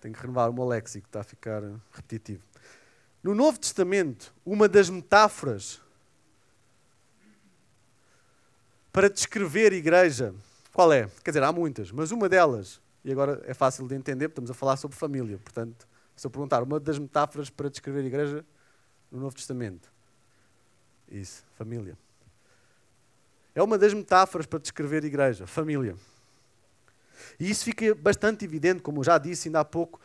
[0.00, 2.42] tenho que renovar o meu léxico, está a ficar repetitivo.
[3.22, 5.80] No Novo Testamento, uma das metáforas
[8.92, 10.34] para descrever igreja,
[10.72, 11.08] qual é?
[11.22, 14.54] Quer dizer, há muitas, mas uma delas, e agora é fácil de entender, estamos a
[14.54, 18.44] falar sobre família, portanto, se eu perguntar uma das metáforas para descrever igreja
[19.12, 19.92] no Novo Testamento,
[21.08, 21.96] isso, família.
[23.54, 25.96] É uma das metáforas para descrever igreja, família.
[27.38, 30.00] E isso fica bastante evidente, como eu já disse ainda há pouco,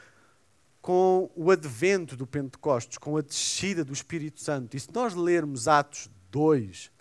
[0.82, 4.76] com o advento do Pentecostes, com a descida do Espírito Santo.
[4.76, 6.92] E se nós lermos Atos 2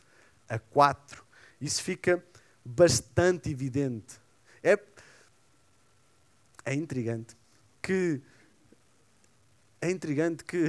[0.49, 1.25] a 4,
[1.61, 2.23] isso fica
[2.65, 4.21] bastante evidente.
[4.63, 4.79] É,
[6.65, 7.37] é intrigante
[7.81, 8.21] que.
[9.81, 10.67] É intrigante que.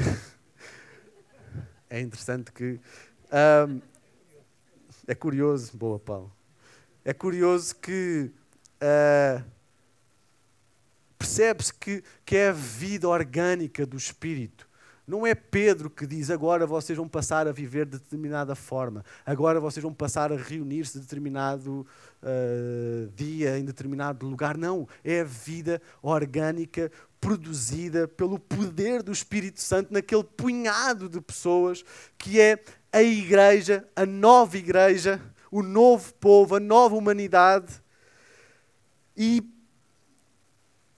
[1.90, 2.80] é interessante que.
[3.68, 3.82] Um,
[5.08, 6.32] é curioso, boa Paulo.
[7.04, 8.30] É curioso que
[8.82, 9.44] uh,
[11.18, 14.68] percebe-se que, que é a vida orgânica do Espírito.
[15.08, 19.58] Não é Pedro que diz agora vocês vão passar a viver de determinada forma, agora
[19.58, 21.88] vocês vão passar a reunir-se de determinado
[22.22, 24.58] uh, dia, em determinado lugar.
[24.58, 26.92] Não, é a vida orgânica
[27.22, 31.86] produzida pelo poder do Espírito Santo naquele punhado de pessoas
[32.18, 32.62] que é
[32.98, 37.82] a igreja, a nova igreja, o novo povo, a nova humanidade.
[39.16, 39.44] E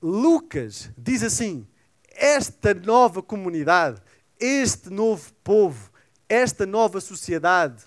[0.01, 1.67] Lucas diz assim:
[2.09, 4.01] esta nova comunidade,
[4.39, 5.91] este novo povo,
[6.29, 7.83] esta nova sociedade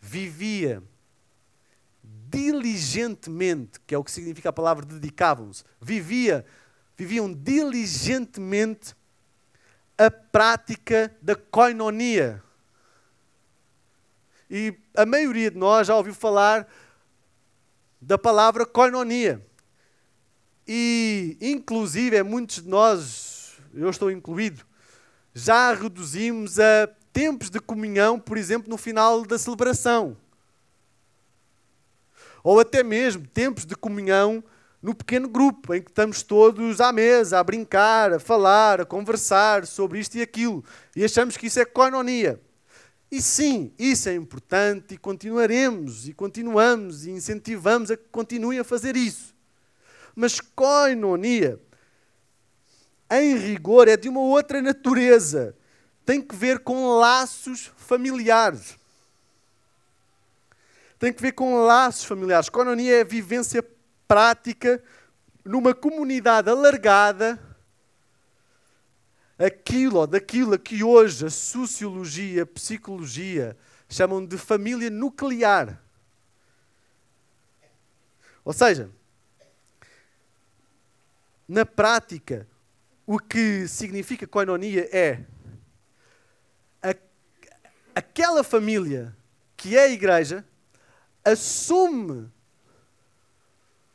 [0.00, 0.82] vivia
[2.02, 6.44] diligentemente, que é o que significa a palavra dedicavam-se, vivia,
[6.96, 8.96] viviam diligentemente
[10.00, 12.42] a prática da koinonia.
[14.48, 16.66] E a maioria de nós já ouviu falar
[18.00, 19.46] da palavra koinonia.
[20.66, 24.64] E, inclusive, é muitos de nós, eu estou incluído,
[25.34, 30.16] já reduzimos a tempos de comunhão, por exemplo, no final da celebração.
[32.42, 34.42] Ou até mesmo tempos de comunhão
[34.82, 39.66] no pequeno grupo, em que estamos todos à mesa, a brincar, a falar, a conversar
[39.66, 40.64] sobre isto e aquilo,
[40.96, 42.40] e achamos que isso é coinonia.
[43.10, 48.64] E sim, isso é importante e continuaremos e continuamos e incentivamos a que continuem a
[48.64, 49.34] fazer isso.
[50.14, 51.60] Mas coinonia,
[53.10, 55.56] em rigor, é de uma outra natureza.
[56.06, 58.78] Tem que ver com laços familiares.
[60.98, 62.48] Tem que ver com laços familiares.
[62.48, 63.64] Coinonia é a vivência
[64.10, 64.82] prática
[65.44, 67.38] numa comunidade alargada
[69.38, 73.56] aquilo ou daquilo que hoje a sociologia, a psicologia
[73.88, 75.80] chamam de família nuclear.
[78.44, 78.90] Ou seja,
[81.46, 82.48] na prática,
[83.06, 85.24] o que significa coinonia é
[86.82, 86.96] a,
[87.94, 89.16] aquela família
[89.56, 90.44] que é a igreja
[91.24, 92.28] assume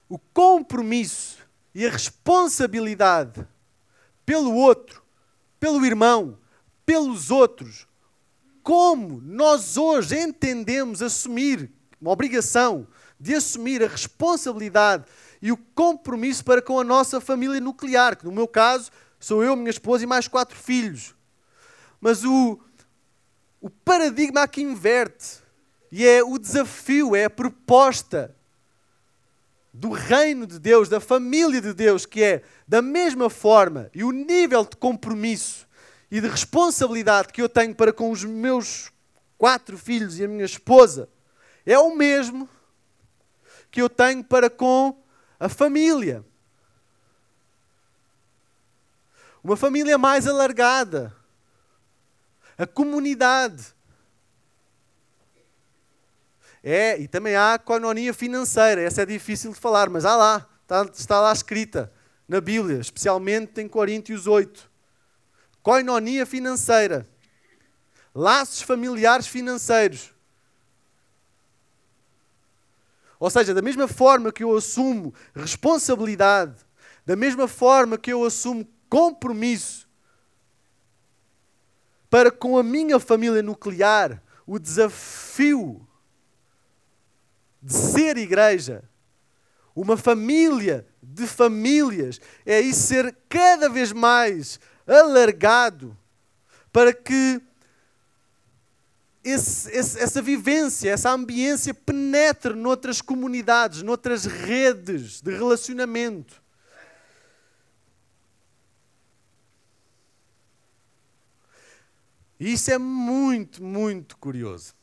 [0.07, 1.39] o compromisso
[1.73, 3.45] e a responsabilidade
[4.25, 5.03] pelo outro,
[5.59, 6.37] pelo irmão,
[6.85, 7.87] pelos outros,
[8.63, 12.87] como nós hoje entendemos assumir uma obrigação
[13.19, 15.05] de assumir a responsabilidade
[15.41, 19.55] e o compromisso para com a nossa família nuclear, que no meu caso sou eu,
[19.55, 21.15] minha esposa e mais quatro filhos.
[21.99, 22.59] Mas o,
[23.61, 25.39] o paradigma aqui inverte
[25.91, 28.35] e é o desafio, é a proposta
[29.77, 34.11] do reino de Deus, da família de Deus, que é da mesma forma e o
[34.11, 35.67] nível de compromisso
[36.09, 38.89] e de responsabilidade que eu tenho para com os meus
[39.37, 41.09] quatro filhos e a minha esposa,
[41.65, 42.47] é o mesmo
[43.69, 44.97] que eu tenho para com
[45.37, 46.23] a família.
[49.43, 51.13] Uma família mais alargada.
[52.57, 53.74] A comunidade.
[56.67, 58.81] É, e também há a coinonia financeira.
[58.81, 60.49] Essa é difícil de falar, mas há lá.
[60.63, 61.93] Está, está lá escrita
[62.27, 64.67] na Bíblia, especialmente em Coríntios 8.
[65.61, 67.07] Coinonia financeira.
[68.15, 70.11] Laços familiares financeiros.
[73.19, 76.55] Ou seja, da mesma forma que eu assumo responsabilidade,
[77.05, 79.87] da mesma forma que eu assumo compromisso
[82.09, 85.87] para com a minha família nuclear, o desafio
[87.65, 88.87] de ser igreja,
[89.75, 95.97] uma família de famílias, é isso ser cada vez mais alargado
[96.71, 97.41] para que
[99.23, 106.39] esse, esse, essa vivência, essa ambiência penetre noutras comunidades, noutras redes de relacionamento.
[112.39, 114.75] E isso é muito, muito curioso.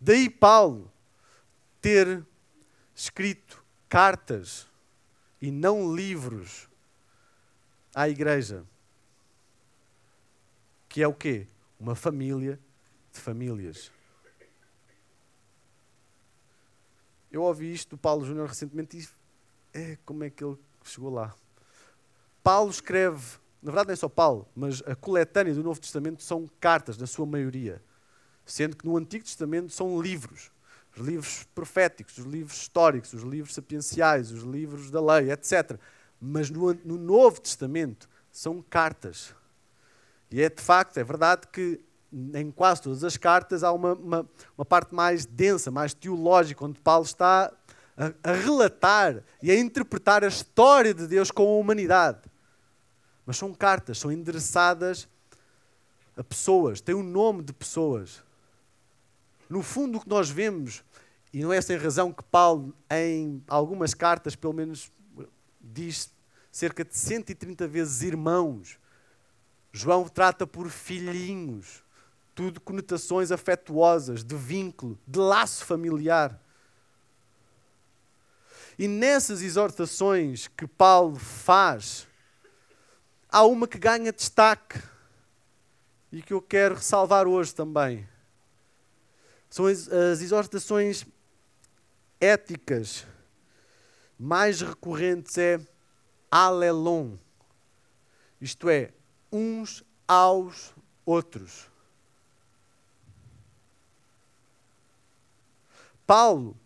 [0.00, 0.89] Daí Paulo
[1.80, 2.24] ter
[2.94, 4.68] escrito cartas
[5.40, 6.68] e não livros
[7.94, 8.64] à igreja.
[10.88, 11.46] Que é o quê?
[11.78, 12.58] Uma família
[13.12, 13.90] de famílias.
[17.30, 19.08] Eu ouvi isto do Paulo Júnior recentemente e
[19.72, 21.34] é, como é que ele chegou lá?
[22.42, 26.48] Paulo escreve, na verdade não é só Paulo, mas a coletânea do Novo Testamento são
[26.58, 27.82] cartas, na sua maioria.
[28.44, 30.50] Sendo que no Antigo Testamento são livros.
[31.00, 35.78] Os livros proféticos, os livros históricos, os livros sapienciais, os livros da lei, etc.
[36.20, 39.34] Mas no, no Novo Testamento são cartas.
[40.30, 41.80] E é de facto, é verdade que
[42.34, 44.28] em quase todas as cartas há uma, uma,
[44.58, 47.50] uma parte mais densa, mais teológica, onde Paulo está
[47.96, 52.20] a, a, relatar e a interpretar a história de Deus com a humanidade.
[53.24, 55.08] Mas são cartas, são endereçadas
[56.16, 58.22] a pessoas, têm o nome de pessoas.
[59.48, 60.84] No fundo, o que nós vemos,
[61.32, 64.90] e não é sem razão que Paulo, em algumas cartas, pelo menos,
[65.60, 66.12] diz
[66.50, 68.78] cerca de 130 vezes irmãos.
[69.72, 71.84] João trata por filhinhos
[72.34, 76.40] tudo conotações afetuosas, de vínculo, de laço familiar.
[78.78, 82.08] E nessas exortações que Paulo faz,
[83.28, 84.80] há uma que ganha destaque
[86.10, 88.08] e que eu quero ressalvar hoje também.
[89.50, 91.04] São as, as exortações
[92.20, 93.06] éticas
[94.18, 95.58] mais recorrentes é
[96.30, 97.16] alelon,
[98.40, 98.92] isto é,
[99.32, 100.74] uns aos
[101.06, 101.68] outros.
[106.06, 106.56] Paulo,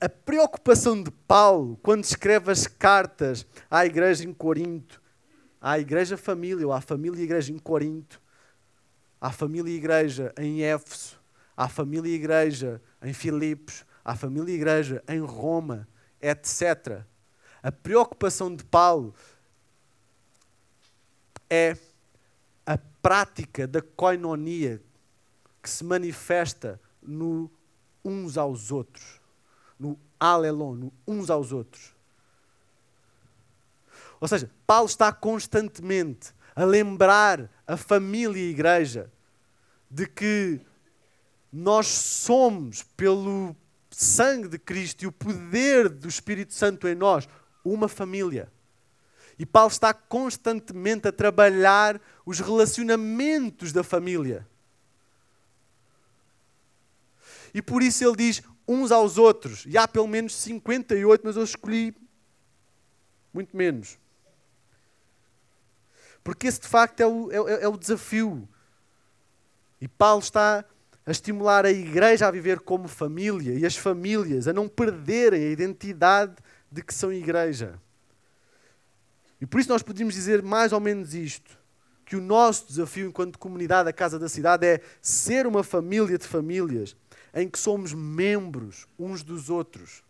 [0.00, 5.02] a preocupação de Paulo quando escreve as cartas à igreja em Corinto,
[5.60, 8.20] à igreja família, ou à família e igreja em Corinto,
[9.20, 11.18] à família e igreja em Éfeso,
[11.56, 15.88] à família e igreja em Filipos, à família e igreja em Roma,
[16.22, 17.02] etc.
[17.60, 19.12] A preocupação de Paulo
[21.50, 21.76] é
[22.64, 24.80] a prática da koinonia
[25.60, 27.50] que se manifesta no
[28.04, 29.20] uns aos outros.
[29.76, 31.92] No alelon, no uns aos outros.
[34.20, 39.12] Ou seja, Paulo está constantemente a lembrar a família e a igreja
[39.90, 40.60] de que
[41.52, 43.54] nós somos, pelo
[43.98, 47.26] sangue de Cristo e o poder do Espírito Santo em nós,
[47.64, 48.52] uma família.
[49.38, 54.46] E Paulo está constantemente a trabalhar os relacionamentos da família.
[57.54, 59.64] E por isso ele diz uns aos outros.
[59.66, 61.96] E há pelo menos 58, mas eu escolhi
[63.32, 63.98] muito menos.
[66.22, 68.46] Porque esse de facto é o, é, é o desafio.
[69.80, 70.66] E Paulo está
[71.06, 75.50] a estimular a igreja a viver como família e as famílias a não perderem a
[75.50, 76.34] identidade
[76.70, 77.80] de que são igreja.
[79.40, 81.56] E por isso nós podemos dizer mais ou menos isto:
[82.04, 86.26] que o nosso desafio enquanto comunidade, a Casa da Cidade, é ser uma família de
[86.26, 86.96] famílias
[87.32, 90.02] em que somos membros uns dos outros.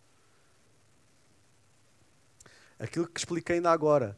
[2.78, 4.16] Aquilo que expliquei ainda agora,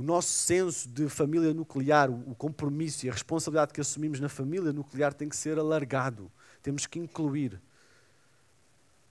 [0.00, 4.72] o nosso senso de família nuclear, o compromisso e a responsabilidade que assumimos na família
[4.72, 6.32] nuclear tem que ser alargado.
[6.62, 7.60] Temos que incluir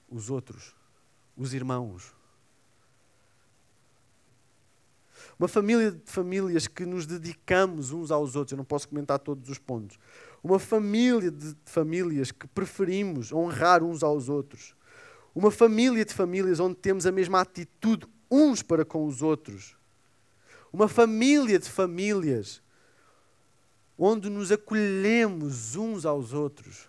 [0.10, 0.74] os outros,
[1.38, 2.12] os irmãos.
[5.38, 8.54] Uma família de famílias que nos dedicamos uns aos outros.
[8.54, 10.00] Eu não posso comentar todos os pontos
[10.44, 14.74] uma família de famílias que preferimos honrar uns aos outros,
[15.36, 19.76] uma família de famílias onde temos a mesma atitude uns para com os outros,
[20.72, 22.62] uma família de famílias
[23.98, 26.88] onde nos acolhemos uns aos outros.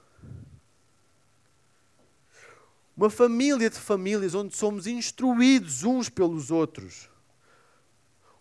[2.96, 7.08] Uma família de famílias onde somos instruídos uns pelos outros.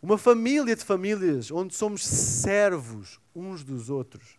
[0.01, 4.37] Uma família de famílias onde somos servos uns dos outros.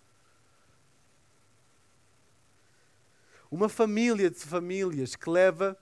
[3.51, 5.77] Uma família de famílias que leva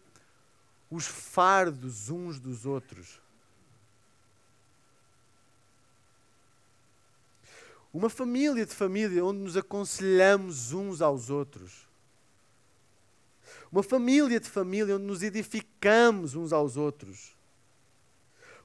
[0.90, 3.20] os fardos uns dos outros.
[7.92, 11.88] Uma família de família onde nos aconselhamos uns aos outros.
[13.72, 17.36] Uma família de família onde nos edificamos uns aos outros.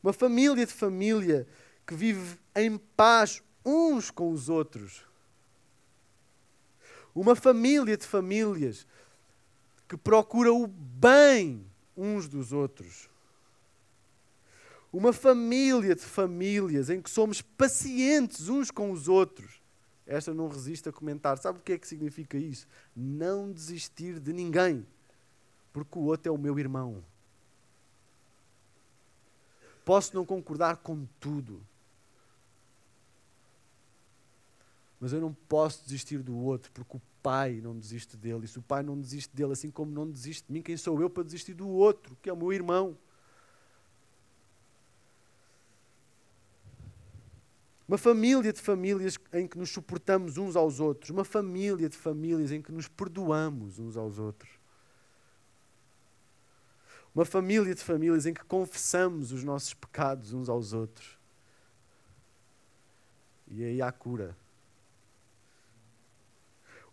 [0.02, 1.48] Uma família de família
[1.88, 5.02] que vive em paz uns com os outros.
[7.16, 8.86] Uma família de famílias
[9.88, 11.66] que procura o bem
[11.96, 13.13] uns dos outros.
[14.94, 19.60] Uma família de famílias em que somos pacientes uns com os outros.
[20.06, 21.36] Esta não resiste a comentar.
[21.40, 22.68] Sabe o que é que significa isso?
[22.96, 24.86] Não desistir de ninguém,
[25.74, 27.04] porque o outro é o meu irmão.
[29.84, 31.60] Posso não concordar com tudo,
[35.00, 38.46] mas eu não posso desistir do outro, porque o pai não desiste dele.
[38.46, 41.02] E se o pai não desiste dele, assim como não desiste de mim, quem sou
[41.02, 42.96] eu para desistir do outro, que é o meu irmão?
[47.88, 51.10] Uma família de famílias em que nos suportamos uns aos outros.
[51.10, 54.52] Uma família de famílias em que nos perdoamos uns aos outros.
[57.14, 61.20] Uma família de famílias em que confessamos os nossos pecados uns aos outros.
[63.48, 64.36] E aí há cura.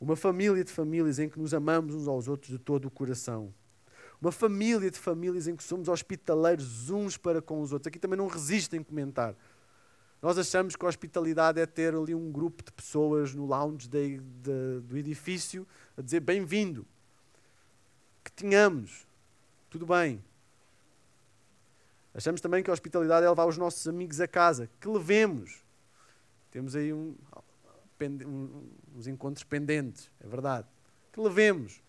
[0.00, 3.54] Uma família de famílias em que nos amamos uns aos outros de todo o coração.
[4.20, 7.86] Uma família de famílias em que somos hospitaleiros uns para com os outros.
[7.86, 9.34] Aqui também não resistem comentar.
[10.22, 14.18] Nós achamos que a hospitalidade é ter ali um grupo de pessoas no lounge de,
[14.18, 15.66] de, do edifício
[15.96, 16.86] a dizer bem-vindo.
[18.22, 19.06] Que tenhamos.
[19.70, 20.22] Tudo bem.
[22.12, 24.68] Achamos também que a hospitalidade é levar os nossos amigos a casa.
[24.78, 25.62] Que levemos.
[26.50, 27.16] Temos aí um,
[28.02, 30.66] um, uns encontros pendentes, é verdade.
[31.12, 31.80] Que levemos.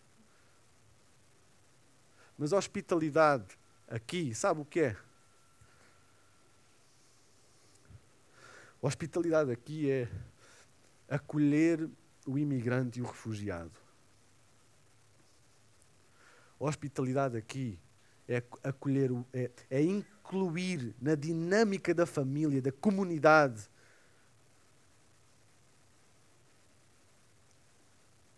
[2.38, 3.57] Mas a hospitalidade
[3.89, 4.97] aqui, sabe o que é?
[8.82, 10.09] A hospitalidade aqui é
[11.07, 11.88] acolher
[12.25, 13.79] o imigrante e o refugiado.
[16.59, 17.79] A hospitalidade aqui
[18.27, 23.69] é acolher, é, é incluir na dinâmica da família, da comunidade,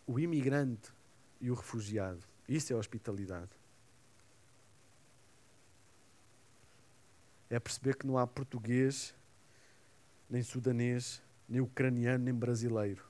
[0.05, 0.91] o imigrante
[1.39, 2.23] e o refugiado.
[2.47, 3.51] Isso é hospitalidade.
[7.49, 9.13] É perceber que não há português,
[10.33, 13.05] nem sudanês, nem ucraniano, nem brasileiro.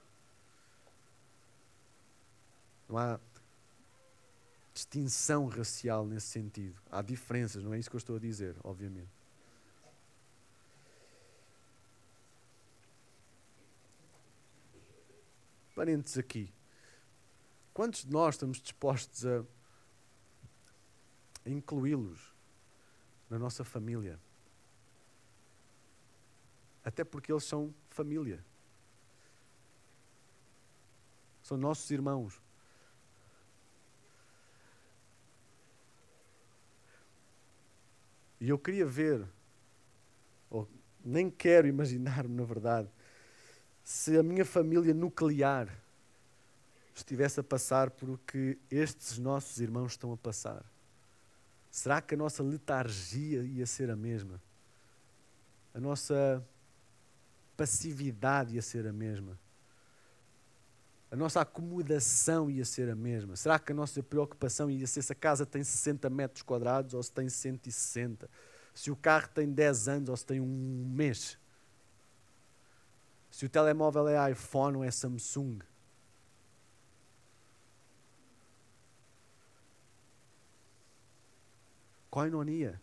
[2.90, 3.18] Não há
[4.74, 6.76] distinção racial nesse sentido.
[6.92, 9.08] Há diferenças, não é isso que eu estou a dizer, obviamente.
[15.74, 16.54] Parentes aqui.
[17.74, 19.46] Quantos de nós estamos dispostos a
[21.46, 22.36] incluí-los
[23.30, 24.20] na nossa família?
[26.84, 28.44] Até porque eles são família.
[31.42, 32.42] São nossos irmãos.
[38.40, 39.26] E eu queria ver,
[40.50, 40.68] ou
[41.04, 42.90] nem quero imaginar-me, na verdade,
[43.84, 45.70] se a minha família nuclear
[46.94, 50.64] estivesse a passar por o que estes nossos irmãos estão a passar.
[51.72, 54.42] Será que a nossa letargia ia ser a mesma?
[55.74, 56.46] A nossa
[57.58, 59.40] passividade ia ser a mesma?
[61.12, 63.36] A nossa acomodação ia ser a mesma?
[63.36, 67.04] Será que a nossa preocupação ia ser se a casa tem 60 metros quadrados ou
[67.04, 68.28] se tem 160?
[68.74, 71.38] Se o carro tem 10 anos ou se tem um mês?
[73.30, 75.60] Se o telemóvel é iPhone ou é Samsung?
[82.10, 82.80] Koinonia,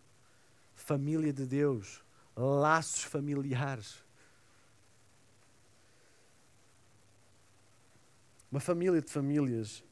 [0.74, 2.02] família de Deus,
[2.36, 4.04] laços familiares.
[8.50, 9.84] Uma família de famílias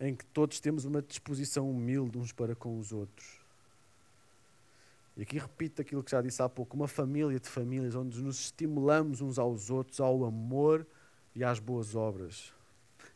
[0.00, 3.40] em que todos temos uma disposição humilde uns para com os outros.
[5.16, 8.40] E aqui repito aquilo que já disse há pouco: uma família de famílias onde nos
[8.40, 10.86] estimulamos uns aos outros ao amor
[11.34, 12.52] e às boas obras.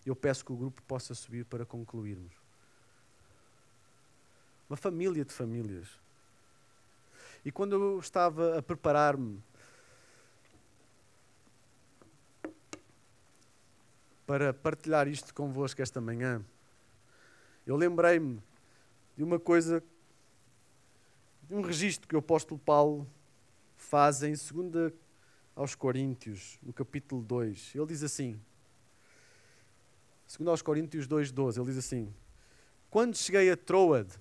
[0.05, 2.33] Eu peço que o grupo possa subir para concluirmos.
[4.69, 5.89] Uma família de famílias.
[7.45, 9.43] E quando eu estava a preparar-me
[14.27, 16.45] para partilhar isto convosco esta manhã,
[17.67, 18.43] eu lembrei-me
[19.17, 19.83] de uma coisa,
[21.45, 23.09] de um registro que o apóstolo Paulo
[23.77, 24.93] faz em 2
[25.55, 27.75] aos Coríntios, no capítulo 2.
[27.75, 28.39] Ele diz assim,
[30.37, 32.13] 2 aos Coríntios 2,12, ele diz assim:
[32.91, 34.13] Quando cheguei a Troade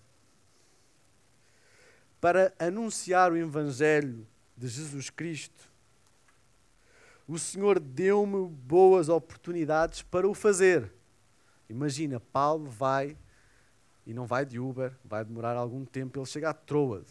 [2.21, 4.25] para anunciar o Evangelho
[4.55, 5.69] de Jesus Cristo,
[7.27, 10.91] o Senhor deu-me boas oportunidades para o fazer.
[11.69, 13.17] Imagina, Paulo vai
[14.05, 17.07] e não vai de Uber, vai demorar algum tempo, ele chega a Troade.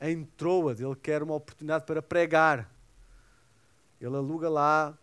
[0.00, 2.72] Em Troade, ele quer uma oportunidade para pregar.
[4.00, 4.96] Ele aluga lá,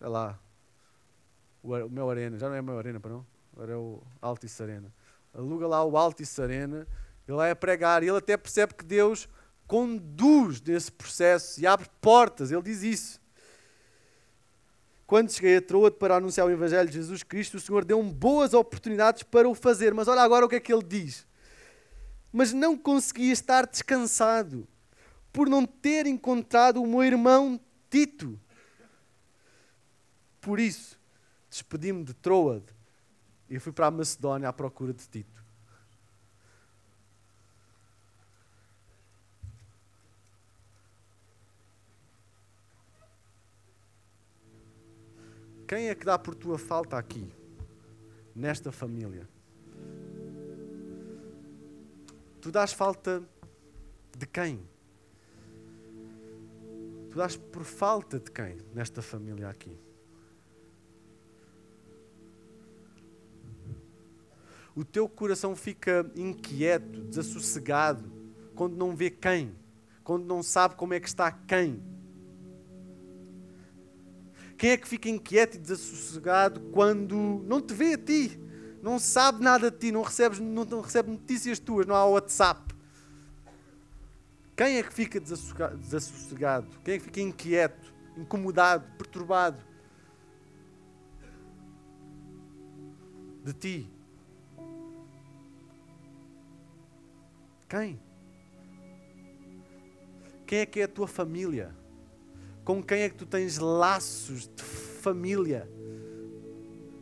[0.00, 0.38] é lá,
[1.62, 3.26] o, o meu Arena, já não é o meu Arena, para não?
[3.52, 4.92] Agora é o Altice Arena.
[5.32, 6.86] Aluga lá o Altice Arena,
[7.28, 9.28] ele vai a pregar e ele até percebe que Deus
[9.66, 13.20] conduz nesse processo e abre portas, ele diz isso.
[15.06, 18.54] Quando cheguei a Troade para anunciar o Evangelho de Jesus Cristo, o Senhor deu-me boas
[18.54, 19.94] oportunidades para o fazer.
[19.94, 21.24] Mas olha agora o que é que ele diz.
[22.32, 24.66] Mas não conseguia estar descansado
[25.32, 28.38] por não ter encontrado o meu irmão Tito.
[30.40, 30.98] Por isso,
[31.48, 32.66] despedi-me de Troade
[33.48, 35.45] e fui para a Macedónia à procura de Tito.
[45.66, 47.28] Quem é que dá por tua falta aqui,
[48.34, 49.28] nesta família?
[52.40, 53.20] Tu dás falta
[54.16, 54.60] de quem?
[57.10, 59.76] Tu dás por falta de quem nesta família aqui?
[64.76, 68.12] O teu coração fica inquieto, desassossegado,
[68.54, 69.56] quando não vê quem,
[70.04, 71.82] quando não sabe como é que está quem.
[74.56, 77.14] Quem é que fica inquieto e desassossegado quando
[77.46, 78.40] não te vê a ti?
[78.82, 82.74] Não sabe nada de ti, não, recebes, não recebe notícias tuas, não há WhatsApp.
[84.56, 86.66] Quem é que fica desassossegado?
[86.82, 89.62] Quem é que fica inquieto, incomodado, perturbado?
[93.44, 93.90] De ti.
[97.68, 98.00] Quem?
[100.46, 101.74] Quem é que é a tua família?
[102.66, 105.70] Com quem é que tu tens laços de família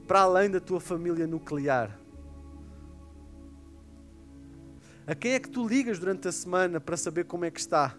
[0.06, 1.98] para além da tua família nuclear?
[5.06, 7.96] A quem é que tu ligas durante a semana para saber como é que está?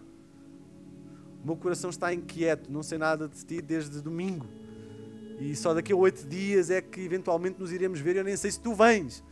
[1.42, 4.46] O meu coração está inquieto, não sei nada de ti desde domingo.
[5.40, 8.14] E só daqui a oito dias é que eventualmente nos iremos ver.
[8.14, 9.24] Eu nem sei se tu vens,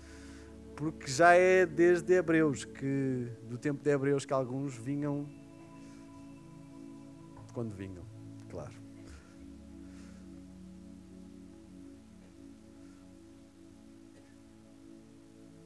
[0.74, 5.24] porque já é desde Hebreus, que do tempo de Hebreus, que alguns vinham
[7.53, 8.14] quando vinham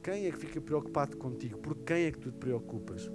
[0.09, 1.59] Quem é que fica preocupado contigo?
[1.59, 3.11] Por quem é que tu te preocupas?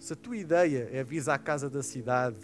[0.00, 2.40] Se a tua ideia é vir à casa da cidade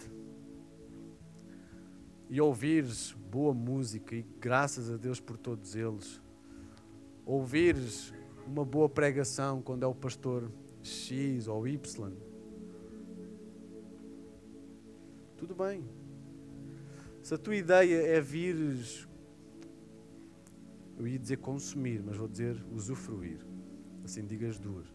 [2.29, 6.21] e ouvires boa música, e graças a Deus por todos eles,
[7.25, 8.13] ouvires
[8.47, 10.49] uma boa pregação quando é o pastor
[10.81, 12.13] X ou Y,
[15.35, 15.83] Tudo bem.
[17.21, 19.08] Se a tua ideia é vires,
[20.99, 23.39] eu ia dizer consumir, mas vou dizer usufruir.
[24.03, 24.85] Assim digo as duas.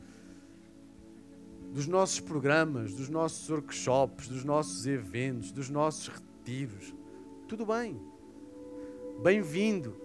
[1.72, 6.94] Dos nossos programas, dos nossos workshops, dos nossos eventos, dos nossos retiros.
[7.48, 7.98] Tudo bem.
[9.22, 9.96] Bem-vindo.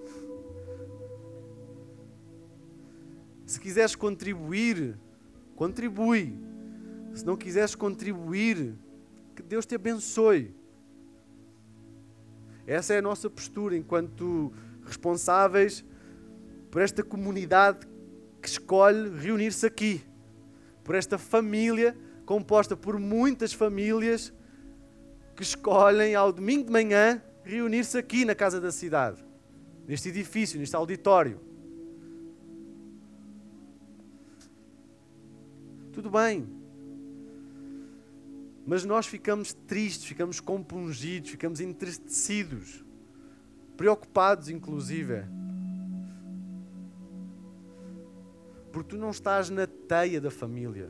[3.45, 4.97] Se quiseres contribuir,
[5.55, 6.33] contribui.
[7.13, 8.73] Se não quiseres contribuir,
[9.35, 10.55] que Deus te abençoe.
[12.65, 14.53] Essa é a nossa postura enquanto
[14.85, 15.83] responsáveis
[16.69, 17.87] por esta comunidade
[18.41, 20.01] que escolhe reunir-se aqui,
[20.83, 21.95] por esta família
[22.25, 24.31] composta por muitas famílias
[25.35, 29.25] que escolhem ao domingo de manhã reunir-se aqui na casa da cidade,
[29.87, 31.39] neste edifício, neste auditório.
[35.91, 36.47] Tudo bem,
[38.63, 42.85] mas nós ficamos tristes, ficamos compungidos, ficamos entristecidos,
[43.75, 45.23] preocupados, inclusive.
[48.71, 50.89] Porque tu não estás na teia da família.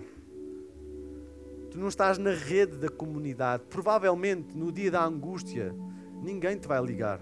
[1.71, 3.63] Tu não estás na rede da comunidade.
[3.69, 5.73] Provavelmente no dia da angústia,
[6.21, 7.21] ninguém te vai ligar.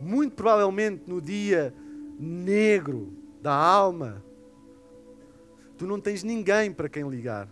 [0.00, 1.74] Muito provavelmente no dia
[2.18, 4.22] negro da alma,
[5.76, 7.48] tu não tens ninguém para quem ligar.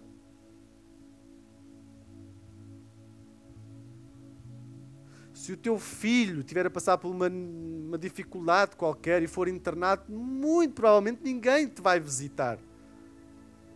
[5.51, 10.05] Se o teu filho tiver a passar por uma, uma dificuldade qualquer e for internado,
[10.09, 12.57] muito provavelmente ninguém te vai visitar.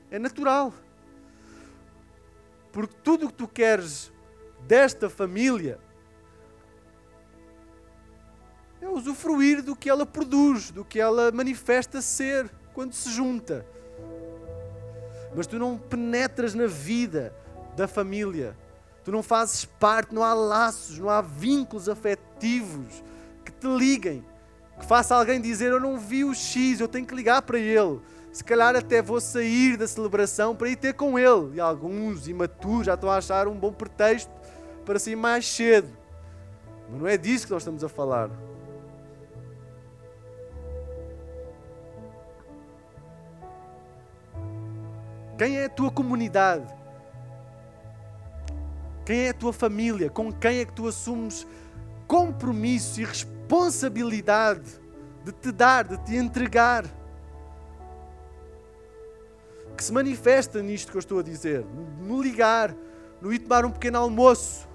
[0.08, 0.72] É natural.
[2.70, 4.12] Porque tudo o que tu queres
[4.60, 5.80] desta família
[8.80, 13.66] é usufruir do que ela produz, do que ela manifesta ser quando se junta.
[15.34, 17.34] Mas tu não penetras na vida
[17.74, 18.56] da família
[19.04, 23.04] Tu não fazes parte, não há laços, não há vínculos afetivos
[23.44, 24.24] que te liguem.
[24.78, 28.00] Que faça alguém dizer: Eu não vi o X, eu tenho que ligar para ele.
[28.32, 31.56] Se calhar até vou sair da celebração para ir ter com ele.
[31.56, 34.32] E alguns imaturos já estão a achar um bom pretexto
[34.84, 35.88] para sair mais cedo.
[36.90, 38.30] Mas não é disso que nós estamos a falar.
[45.36, 46.83] Quem é a tua comunidade?
[49.04, 50.08] Quem é a tua família?
[50.08, 51.46] Com quem é que tu assumes
[52.06, 54.80] compromisso e responsabilidade
[55.24, 56.84] de te dar, de te entregar?
[59.76, 61.64] Que se manifesta nisto que eu estou a dizer,
[62.00, 62.74] no ligar,
[63.20, 64.68] no ir tomar um pequeno almoço.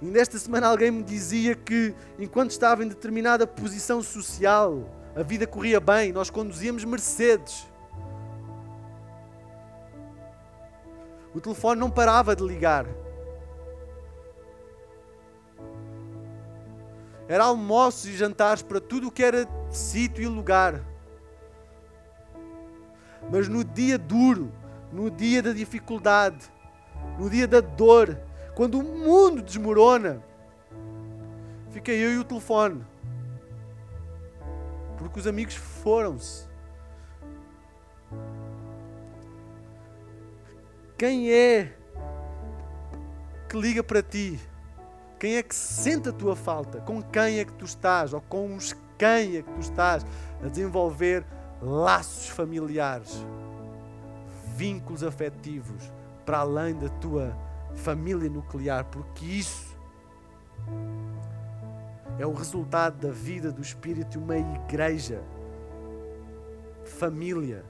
[0.00, 5.46] E nesta semana alguém me dizia que enquanto estava em determinada posição social, a vida
[5.46, 7.66] corria bem, nós conduzíamos Mercedes.
[11.36, 12.86] O telefone não parava de ligar.
[17.28, 20.82] Era almoços e jantares para tudo o que era sítio e lugar.
[23.30, 24.50] Mas no dia duro,
[24.90, 26.50] no dia da dificuldade,
[27.18, 28.18] no dia da dor,
[28.54, 30.24] quando o mundo desmorona,
[31.70, 32.82] fica eu e o telefone.
[34.96, 36.45] Porque os amigos foram-se.
[40.98, 41.74] Quem é
[43.50, 44.40] que liga para ti?
[45.18, 46.80] Quem é que sente a tua falta?
[46.80, 48.14] Com quem é que tu estás?
[48.14, 50.06] Ou com os quem é que tu estás
[50.42, 51.22] a desenvolver
[51.60, 53.14] laços familiares,
[54.56, 55.92] vínculos afetivos
[56.24, 57.36] para além da tua
[57.74, 59.76] família nuclear, porque isso
[62.18, 65.22] é o resultado da vida do Espírito de uma igreja,
[66.84, 67.62] família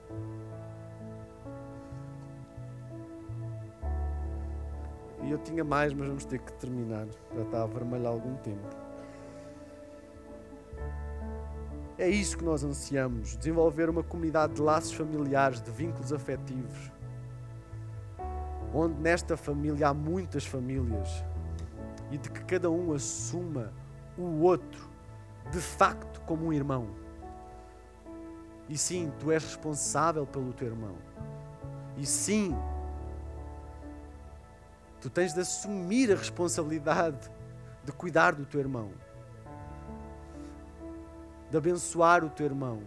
[5.27, 7.07] E eu tinha mais, mas vamos ter que terminar.
[7.35, 8.77] Já está a vermelhar algum tempo.
[11.99, 16.93] É isso que nós ansiamos: desenvolver uma comunidade de laços familiares, de vínculos afetivos.
[18.73, 21.25] Onde nesta família há muitas famílias
[22.11, 23.73] e de que cada um assuma
[24.17, 24.89] o outro
[25.51, 26.87] de facto como um irmão.
[28.69, 30.97] E sim, tu és responsável pelo teu irmão.
[31.97, 32.55] E sim,
[35.01, 37.31] Tu tens de assumir a responsabilidade
[37.85, 38.91] de cuidar do teu irmão,
[41.51, 42.83] de abençoar o teu irmão,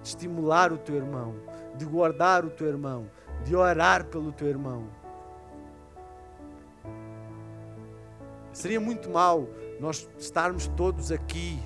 [0.00, 1.34] de estimular o teu irmão,
[1.76, 3.10] de guardar o teu irmão,
[3.44, 4.86] de orar pelo teu irmão.
[8.52, 9.48] Seria muito mal
[9.80, 11.60] nós estarmos todos aqui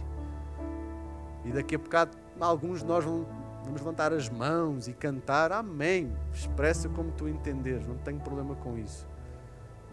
[1.44, 3.26] e daqui a bocado alguns de nós vamos,
[3.62, 6.16] vamos levantar as mãos e cantar Amém.
[6.32, 9.06] Expressa como tu entenderes, não tenho problema com isso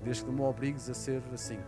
[0.05, 1.59] desde que não me obrigues a ser assim.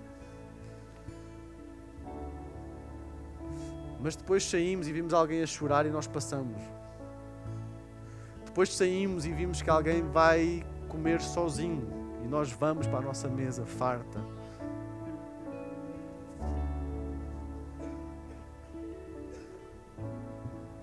[4.00, 6.62] Mas depois saímos e vimos alguém a chorar e nós passamos.
[8.46, 11.88] Depois saímos e vimos que alguém vai comer sozinho
[12.24, 14.22] e nós vamos para a nossa mesa farta.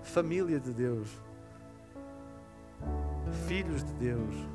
[0.03, 1.09] Família de Deus,
[3.47, 4.54] filhos de Deus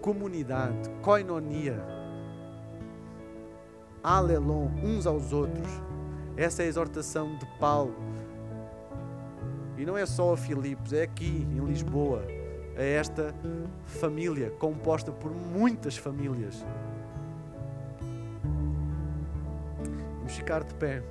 [0.00, 1.82] comunidade, koinonia,
[4.02, 5.68] alelon, uns aos outros.
[6.36, 7.94] Essa é a exortação de Paulo.
[9.76, 12.22] E não é só a Filipos, é aqui em Lisboa.
[12.76, 13.34] É esta
[13.84, 16.64] família composta por muitas famílias.
[20.18, 21.02] Vamos ficar de pé.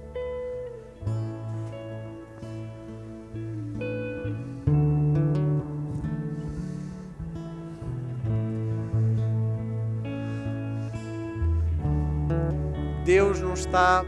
[13.57, 14.05] Está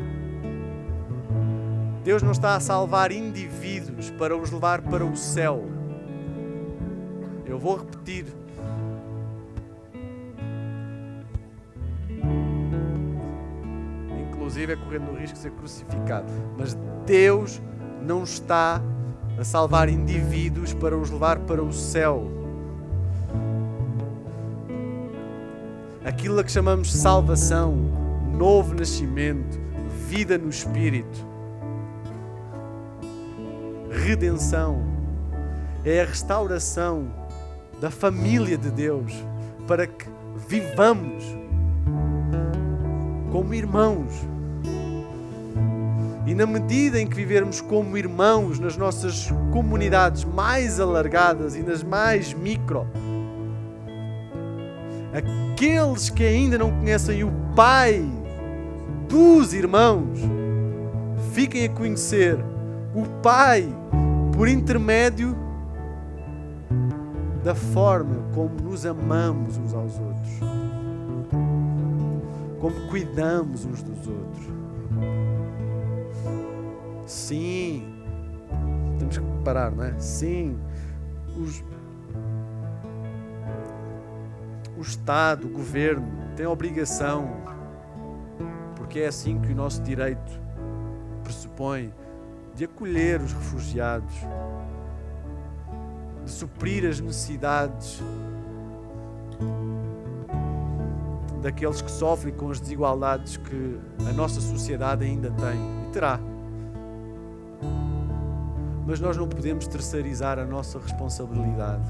[2.03, 5.65] Deus não está a salvar indivíduos para os levar para o céu.
[7.45, 8.25] Eu vou repetir.
[14.27, 16.31] Inclusive é correndo o risco de ser crucificado.
[16.57, 16.75] Mas
[17.05, 17.61] Deus
[18.01, 18.81] não está
[19.37, 22.25] a salvar indivíduos para os levar para o céu.
[26.03, 28.08] Aquilo a que chamamos salvação
[28.39, 29.59] novo nascimento,
[30.07, 31.27] vida no Espírito,
[33.91, 34.81] redenção,
[35.83, 37.13] é a restauração
[37.81, 39.13] da família de Deus
[39.67, 40.05] para que
[40.47, 41.21] vivamos
[43.29, 44.13] como irmãos.
[46.25, 51.83] E na medida em que vivermos como irmãos nas nossas comunidades mais alargadas e nas
[51.83, 52.87] mais micro,
[55.11, 58.18] aqueles que ainda não conhecem o Pai
[59.09, 60.19] dos irmãos,
[61.33, 62.37] fiquem a conhecer
[62.93, 63.67] o Pai
[64.37, 65.35] por intermédio
[67.43, 70.39] da forma como nos amamos uns aos outros,
[72.61, 74.45] como cuidamos uns dos outros.
[77.07, 77.91] Sim,
[78.99, 79.97] temos que parar, não é?
[79.97, 80.55] Sim,
[81.35, 81.63] os,
[84.77, 86.05] o Estado, o governo,
[86.35, 87.27] tem a obrigação,
[88.89, 90.41] porque é assim que o nosso direito
[91.23, 91.93] pressupõe,
[92.55, 94.15] de acolher os refugiados,
[96.25, 98.01] de suprir as necessidades
[101.39, 103.79] daqueles que sofrem com as desigualdades que
[104.09, 106.19] a nossa sociedade ainda tem e terá.
[108.87, 111.87] Mas nós não podemos terceirizar a nossa responsabilidade.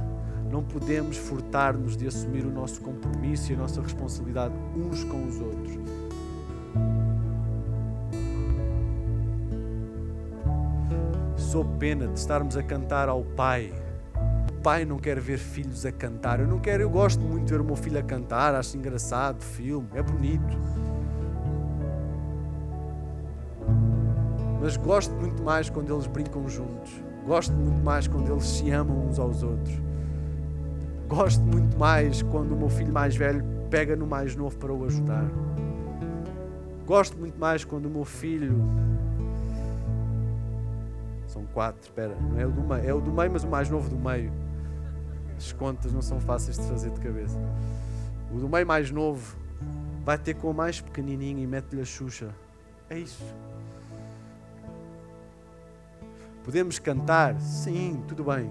[0.52, 5.40] Não podemos furtar-nos de assumir o nosso compromisso e a nossa responsabilidade uns com os
[5.40, 6.09] outros.
[11.36, 13.74] Sou pena de estarmos a cantar ao Pai
[14.60, 16.40] pai não quer ver filhos a cantar.
[16.40, 19.42] Eu não quero, eu gosto muito de ver o meu filho a cantar, acho engraçado,
[19.42, 20.58] filme, é bonito.
[24.62, 26.92] Mas gosto muito mais quando eles brincam juntos.
[27.26, 29.82] Gosto muito mais quando eles se amam uns aos outros.
[31.08, 34.86] Gosto muito mais quando o meu filho mais velho pega no mais novo para o
[34.86, 35.26] ajudar.
[36.90, 38.64] Gosto muito mais quando o meu filho
[41.28, 43.70] são quatro, espera, não é o do meio, é o do meio, mas o mais
[43.70, 44.34] novo do meio.
[45.38, 47.38] As contas não são fáceis de fazer de cabeça.
[48.34, 49.38] O do meio mais novo
[50.04, 52.34] vai ter com o mais pequenininho e mete-lhe a Xuxa.
[52.90, 53.24] É isso.
[56.44, 57.40] Podemos cantar?
[57.40, 58.50] Sim, tudo bem.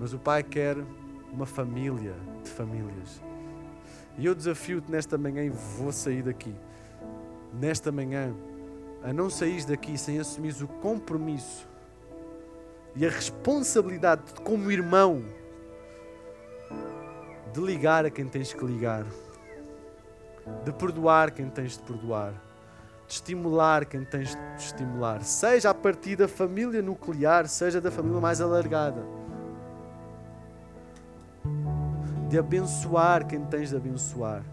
[0.00, 0.76] Mas o Pai quer
[1.32, 3.29] uma família de famílias.
[4.20, 6.54] E eu desafio-te nesta manhã e vou sair daqui.
[7.54, 8.34] Nesta manhã,
[9.02, 11.66] a não sair daqui sem assumir o compromisso
[12.94, 15.24] e a responsabilidade de, como irmão
[17.50, 19.06] de ligar a quem tens que ligar,
[20.66, 22.34] de perdoar quem tens de perdoar,
[23.06, 28.20] de estimular quem tens de estimular, seja a partir da família nuclear, seja da família
[28.20, 29.02] mais alargada,
[32.30, 34.44] de abençoar quem tens de abençoar.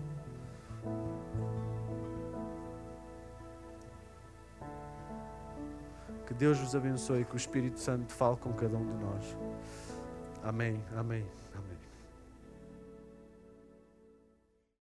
[6.26, 9.38] Que Deus vos abençoe e que o Espírito Santo fale com cada um de nós.
[10.44, 11.24] Amém, amém.